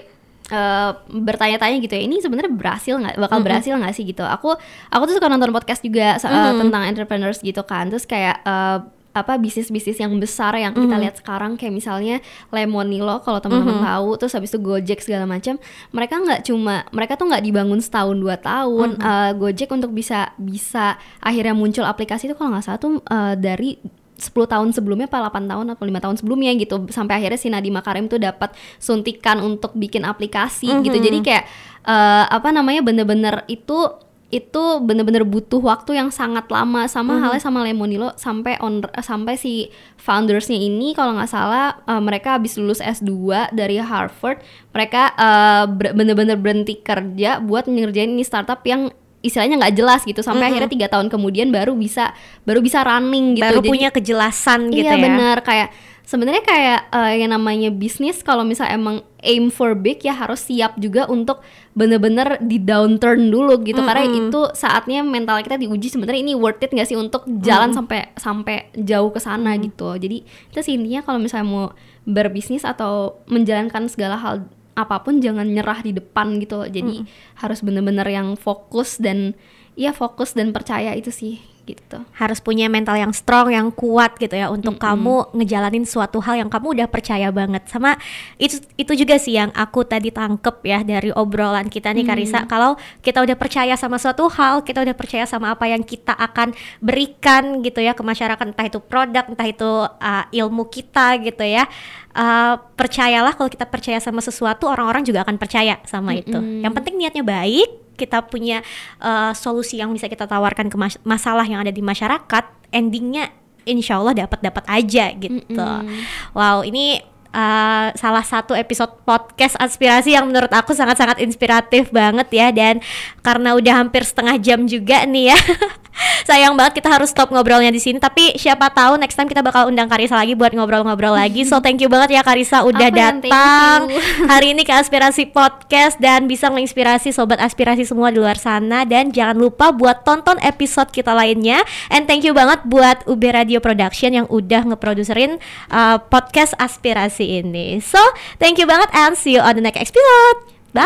uh, 0.50 0.90
bertanya-tanya 1.08 1.78
gitu 1.80 1.94
ya 1.96 2.02
ini 2.04 2.20
sebenarnya 2.20 2.52
berhasil 2.52 2.94
nggak 2.98 3.16
bakal 3.16 3.26
mm 3.26 3.30
-hmm. 3.30 3.46
berhasil 3.46 3.72
nggak 3.74 3.94
sih 3.94 4.04
gitu 4.04 4.22
aku 4.26 4.54
aku 4.90 5.02
tuh 5.08 5.14
suka 5.16 5.30
nonton 5.30 5.50
podcast 5.54 5.80
juga 5.82 6.18
uh, 6.18 6.20
mm 6.20 6.30
-hmm. 6.30 6.60
tentang 6.66 6.82
entrepreneurs 6.86 7.40
gitu 7.40 7.62
kan 7.64 7.88
terus 7.88 8.04
kayak 8.04 8.42
uh, 8.44 8.84
apa 9.10 9.42
bisnis-bisnis 9.42 9.98
yang 9.98 10.14
besar 10.22 10.54
yang 10.54 10.70
kita 10.70 10.86
mm 10.86 10.90
-hmm. 10.94 11.02
lihat 11.02 11.14
sekarang 11.18 11.58
kayak 11.58 11.74
misalnya 11.74 12.22
Lemonilo 12.54 13.18
kalau 13.26 13.42
teman-teman 13.42 13.78
mm 13.78 13.82
-hmm. 13.82 13.90
tahu 13.90 14.08
terus 14.22 14.32
habis 14.38 14.54
itu 14.54 14.62
Gojek 14.62 15.02
segala 15.02 15.26
macam 15.26 15.58
mereka 15.90 16.22
nggak 16.22 16.46
cuma 16.46 16.86
mereka 16.94 17.18
tuh 17.18 17.26
nggak 17.26 17.42
dibangun 17.42 17.82
setahun 17.82 18.14
dua 18.14 18.38
tahun 18.38 18.94
mm 18.94 19.02
-hmm. 19.02 19.10
uh, 19.10 19.32
Gojek 19.34 19.70
untuk 19.74 19.90
bisa 19.90 20.30
bisa 20.38 20.94
akhirnya 21.18 21.58
muncul 21.58 21.82
aplikasi 21.82 22.30
itu 22.30 22.38
kalau 22.38 22.54
nggak 22.54 22.64
salah 22.70 22.78
tuh 22.78 23.02
uh, 23.10 23.34
dari 23.34 23.82
10 24.20 24.30
tahun 24.30 24.68
sebelumnya 24.76 25.08
apa 25.08 25.32
8 25.32 25.50
tahun 25.50 25.66
atau 25.72 25.84
lima 25.88 26.00
tahun 26.04 26.20
sebelumnya 26.20 26.52
gitu 26.60 26.86
sampai 26.92 27.18
akhirnya 27.18 27.40
si 27.40 27.48
Nadiem 27.48 27.72
Makarim 27.72 28.06
tuh 28.06 28.20
dapat 28.20 28.52
suntikan 28.76 29.40
untuk 29.40 29.72
bikin 29.72 30.04
aplikasi 30.04 30.68
mm 30.68 30.74
-hmm. 30.76 30.84
gitu 30.84 30.98
jadi 31.00 31.18
kayak 31.24 31.44
uh, 31.88 32.24
apa 32.28 32.52
namanya 32.52 32.84
bener-bener 32.84 33.42
itu 33.48 33.88
itu 34.30 34.62
bener-bener 34.78 35.26
butuh 35.26 35.58
waktu 35.58 35.98
yang 35.98 36.14
sangat 36.14 36.46
lama 36.54 36.86
sama 36.86 37.18
mm-hmm. 37.18 37.22
halnya 37.26 37.42
sama 37.42 37.66
Lemonilo 37.66 38.08
sampai 38.14 38.62
on 38.62 38.78
sampai 39.02 39.34
si 39.34 39.74
foundersnya 39.98 40.54
ini 40.54 40.94
kalau 40.94 41.18
nggak 41.18 41.30
salah 41.30 41.82
uh, 41.90 41.98
mereka 41.98 42.38
habis 42.38 42.54
lulus 42.54 42.78
S2 42.78 43.50
dari 43.50 43.82
Harvard 43.82 44.38
mereka 44.70 45.10
uh, 45.18 45.66
bener-bener 45.74 46.38
berhenti 46.38 46.78
kerja 46.78 47.42
buat 47.42 47.66
ngerjain 47.66 48.14
ini 48.14 48.22
startup 48.22 48.62
yang 48.62 48.94
istilahnya 49.20 49.60
nggak 49.60 49.74
jelas 49.76 50.00
gitu 50.08 50.24
sampai 50.24 50.32
mm 50.32 50.40
-hmm. 50.40 50.50
akhirnya 50.50 50.70
tiga 50.72 50.88
tahun 50.88 51.06
kemudian 51.12 51.48
baru 51.52 51.76
bisa 51.76 52.16
baru 52.48 52.64
bisa 52.64 52.80
running 52.80 53.36
gitu 53.36 53.44
baru 53.44 53.60
Jadi, 53.60 53.68
punya 53.68 53.88
kejelasan 53.92 54.72
gitu 54.72 54.88
iya, 54.88 54.96
ya 54.96 55.04
benar 55.04 55.36
kayak 55.44 55.68
sebenarnya 56.10 56.42
kayak 56.42 56.80
uh, 56.90 57.14
yang 57.14 57.30
namanya 57.30 57.70
bisnis 57.70 58.24
kalau 58.26 58.42
misal 58.42 58.66
emang 58.66 58.98
aim 59.22 59.46
for 59.46 59.78
big 59.78 60.02
ya 60.02 60.10
harus 60.10 60.42
siap 60.42 60.74
juga 60.74 61.06
untuk 61.06 61.38
bener-bener 61.76 62.40
di 62.42 62.58
downturn 62.58 63.30
dulu 63.30 63.62
gitu 63.62 63.78
mm 63.78 63.86
-hmm. 63.86 63.88
karena 63.94 64.04
itu 64.08 64.40
saatnya 64.58 65.06
mental 65.06 65.38
kita 65.44 65.54
diuji 65.54 65.86
sebenarnya 65.86 66.20
ini 66.26 66.34
worth 66.34 66.66
it 66.66 66.74
gak 66.74 66.88
sih 66.90 66.98
untuk 66.98 67.22
jalan 67.44 67.70
mm 67.70 67.78
-hmm. 67.78 67.78
sampai 67.78 68.00
sampai 68.18 68.56
jauh 68.74 69.14
ke 69.14 69.22
sana 69.22 69.54
mm 69.54 69.54
-hmm. 69.54 69.66
gitu 69.70 69.88
jadi 70.02 70.18
itu 70.24 70.58
sih 70.66 70.74
intinya 70.74 71.06
kalau 71.06 71.22
misalnya 71.22 71.46
mau 71.46 71.66
berbisnis 72.02 72.66
atau 72.66 73.22
menjalankan 73.30 73.86
segala 73.86 74.18
hal 74.18 74.50
apa 74.80 75.04
pun 75.04 75.20
jangan 75.20 75.44
nyerah 75.44 75.84
di 75.84 75.92
depan 75.92 76.40
gitu 76.40 76.64
jadi 76.64 77.04
hmm. 77.04 77.36
harus 77.44 77.60
bener-bener 77.60 78.08
yang 78.08 78.34
fokus 78.34 78.96
dan 78.96 79.36
ya 79.76 79.92
fokus 79.92 80.32
dan 80.32 80.56
percaya 80.56 80.96
itu 80.96 81.12
sih 81.12 81.40
gitu. 81.74 81.98
Harus 82.16 82.38
punya 82.42 82.66
mental 82.66 82.96
yang 82.98 83.12
strong, 83.14 83.52
yang 83.52 83.68
kuat 83.70 84.18
gitu 84.18 84.34
ya 84.34 84.50
untuk 84.50 84.76
mm 84.76 84.82
-hmm. 84.82 84.92
kamu 84.98 85.14
ngejalanin 85.42 85.84
suatu 85.86 86.18
hal 86.22 86.40
yang 86.40 86.50
kamu 86.50 86.80
udah 86.80 86.88
percaya 86.90 87.28
banget. 87.30 87.66
Sama 87.70 87.98
itu 88.36 88.58
itu 88.74 88.92
juga 89.04 89.16
sih 89.20 89.38
yang 89.38 89.54
aku 89.54 89.86
tadi 89.86 90.10
tangkep 90.10 90.56
ya 90.66 90.80
dari 90.82 91.10
obrolan 91.14 91.70
kita 91.70 91.94
nih 91.94 92.04
mm. 92.04 92.10
Karisa. 92.10 92.40
Kalau 92.46 92.74
kita 93.00 93.22
udah 93.22 93.36
percaya 93.38 93.74
sama 93.78 93.96
suatu 93.96 94.26
hal, 94.28 94.62
kita 94.66 94.82
udah 94.82 94.96
percaya 94.96 95.24
sama 95.24 95.54
apa 95.54 95.68
yang 95.70 95.82
kita 95.84 96.12
akan 96.14 96.52
berikan 96.82 97.64
gitu 97.64 97.80
ya 97.80 97.94
ke 97.94 98.02
masyarakat, 98.02 98.44
entah 98.50 98.66
itu 98.66 98.78
produk, 98.82 99.24
entah 99.28 99.48
itu 99.48 99.70
uh, 99.86 100.24
ilmu 100.30 100.66
kita 100.68 101.18
gitu 101.22 101.44
ya. 101.46 101.66
Uh, 102.10 102.58
percayalah 102.74 103.38
kalau 103.38 103.46
kita 103.46 103.70
percaya 103.70 104.02
sama 104.02 104.18
sesuatu, 104.18 104.66
orang-orang 104.66 105.06
juga 105.06 105.22
akan 105.22 105.38
percaya 105.38 105.78
sama 105.86 106.10
mm 106.10 106.16
-hmm. 106.16 106.22
itu. 106.26 106.38
Yang 106.66 106.72
penting 106.82 106.94
niatnya 106.98 107.22
baik, 107.22 107.70
kita 108.00 108.24
punya 108.24 108.64
uh, 109.04 109.36
solusi 109.36 109.76
yang 109.76 109.92
bisa 109.92 110.08
kita 110.08 110.24
tawarkan 110.24 110.72
ke 110.72 110.76
mas 110.80 110.96
masalah 111.04 111.44
yang 111.44 111.60
ada 111.60 111.68
di 111.68 111.84
masyarakat, 111.84 112.72
endingnya 112.72 113.28
insya 113.68 114.00
Allah 114.00 114.24
dapat 114.24 114.40
dapat 114.40 114.64
aja 114.72 115.12
gitu. 115.12 115.52
Mm 115.52 115.84
-hmm. 115.84 116.00
Wow, 116.32 116.64
ini 116.64 117.09
uh, 117.34 117.94
salah 117.94 118.24
satu 118.26 118.54
episode 118.54 118.94
podcast 119.02 119.56
aspirasi 119.58 120.14
yang 120.14 120.28
menurut 120.30 120.50
aku 120.50 120.74
sangat-sangat 120.74 121.22
inspiratif 121.22 121.90
banget 121.90 122.28
ya. 122.30 122.48
Dan 122.54 122.84
karena 123.24 123.54
udah 123.56 123.74
hampir 123.82 124.02
setengah 124.06 124.36
jam 124.38 124.66
juga 124.66 125.06
nih 125.06 125.34
ya 125.34 125.38
sayang 126.28 126.54
banget 126.56 126.80
kita 126.80 126.88
harus 126.88 127.10
stop 127.12 127.34
ngobrolnya 127.34 127.68
di 127.72 127.80
sini. 127.82 127.98
Tapi 127.98 128.38
siapa 128.38 128.70
tahu 128.72 128.96
next 129.00 129.18
time 129.18 129.28
kita 129.28 129.42
bakal 129.44 129.68
undang 129.68 129.90
Karisa 129.90 130.16
lagi 130.16 130.38
buat 130.38 130.54
ngobrol-ngobrol 130.54 131.14
lagi. 131.14 131.44
So 131.44 131.58
thank 131.58 131.82
you 131.82 131.90
banget 131.90 132.20
ya 132.20 132.22
Karisa 132.24 132.62
udah 132.64 132.88
datang 132.88 133.90
hari 134.32 134.54
ini 134.56 134.62
ke 134.62 134.72
aspirasi 134.72 135.28
podcast 135.30 135.98
dan 135.98 136.30
bisa 136.30 136.48
menginspirasi 136.48 137.12
sobat 137.12 137.42
aspirasi 137.42 137.84
semua 137.84 138.14
di 138.14 138.22
luar 138.22 138.38
sana. 138.38 138.86
Dan 138.86 139.10
jangan 139.10 139.36
lupa 139.36 139.74
buat 139.74 140.06
tonton 140.06 140.38
episode 140.40 140.88
kita 140.94 141.12
lainnya. 141.12 141.62
And 141.92 142.06
thank 142.06 142.24
you 142.24 142.32
banget 142.32 142.64
buat 142.64 143.04
UB 143.10 143.22
Radio 143.34 143.58
Production 143.58 144.14
yang 144.14 144.26
udah 144.30 144.72
ngeproduserin 144.72 145.42
uh, 145.68 145.98
podcast 146.00 146.54
aspirasi 146.56 147.19
ini. 147.24 147.82
So, 147.82 148.00
thank 148.40 148.56
you 148.56 148.64
banget 148.64 148.88
and 148.96 149.12
see 149.16 149.36
you 149.36 149.42
on 149.42 149.58
the 149.58 149.64
next 149.64 149.80
episode. 149.80 150.36
Bye. 150.72 150.84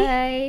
Bye. 0.00 0.48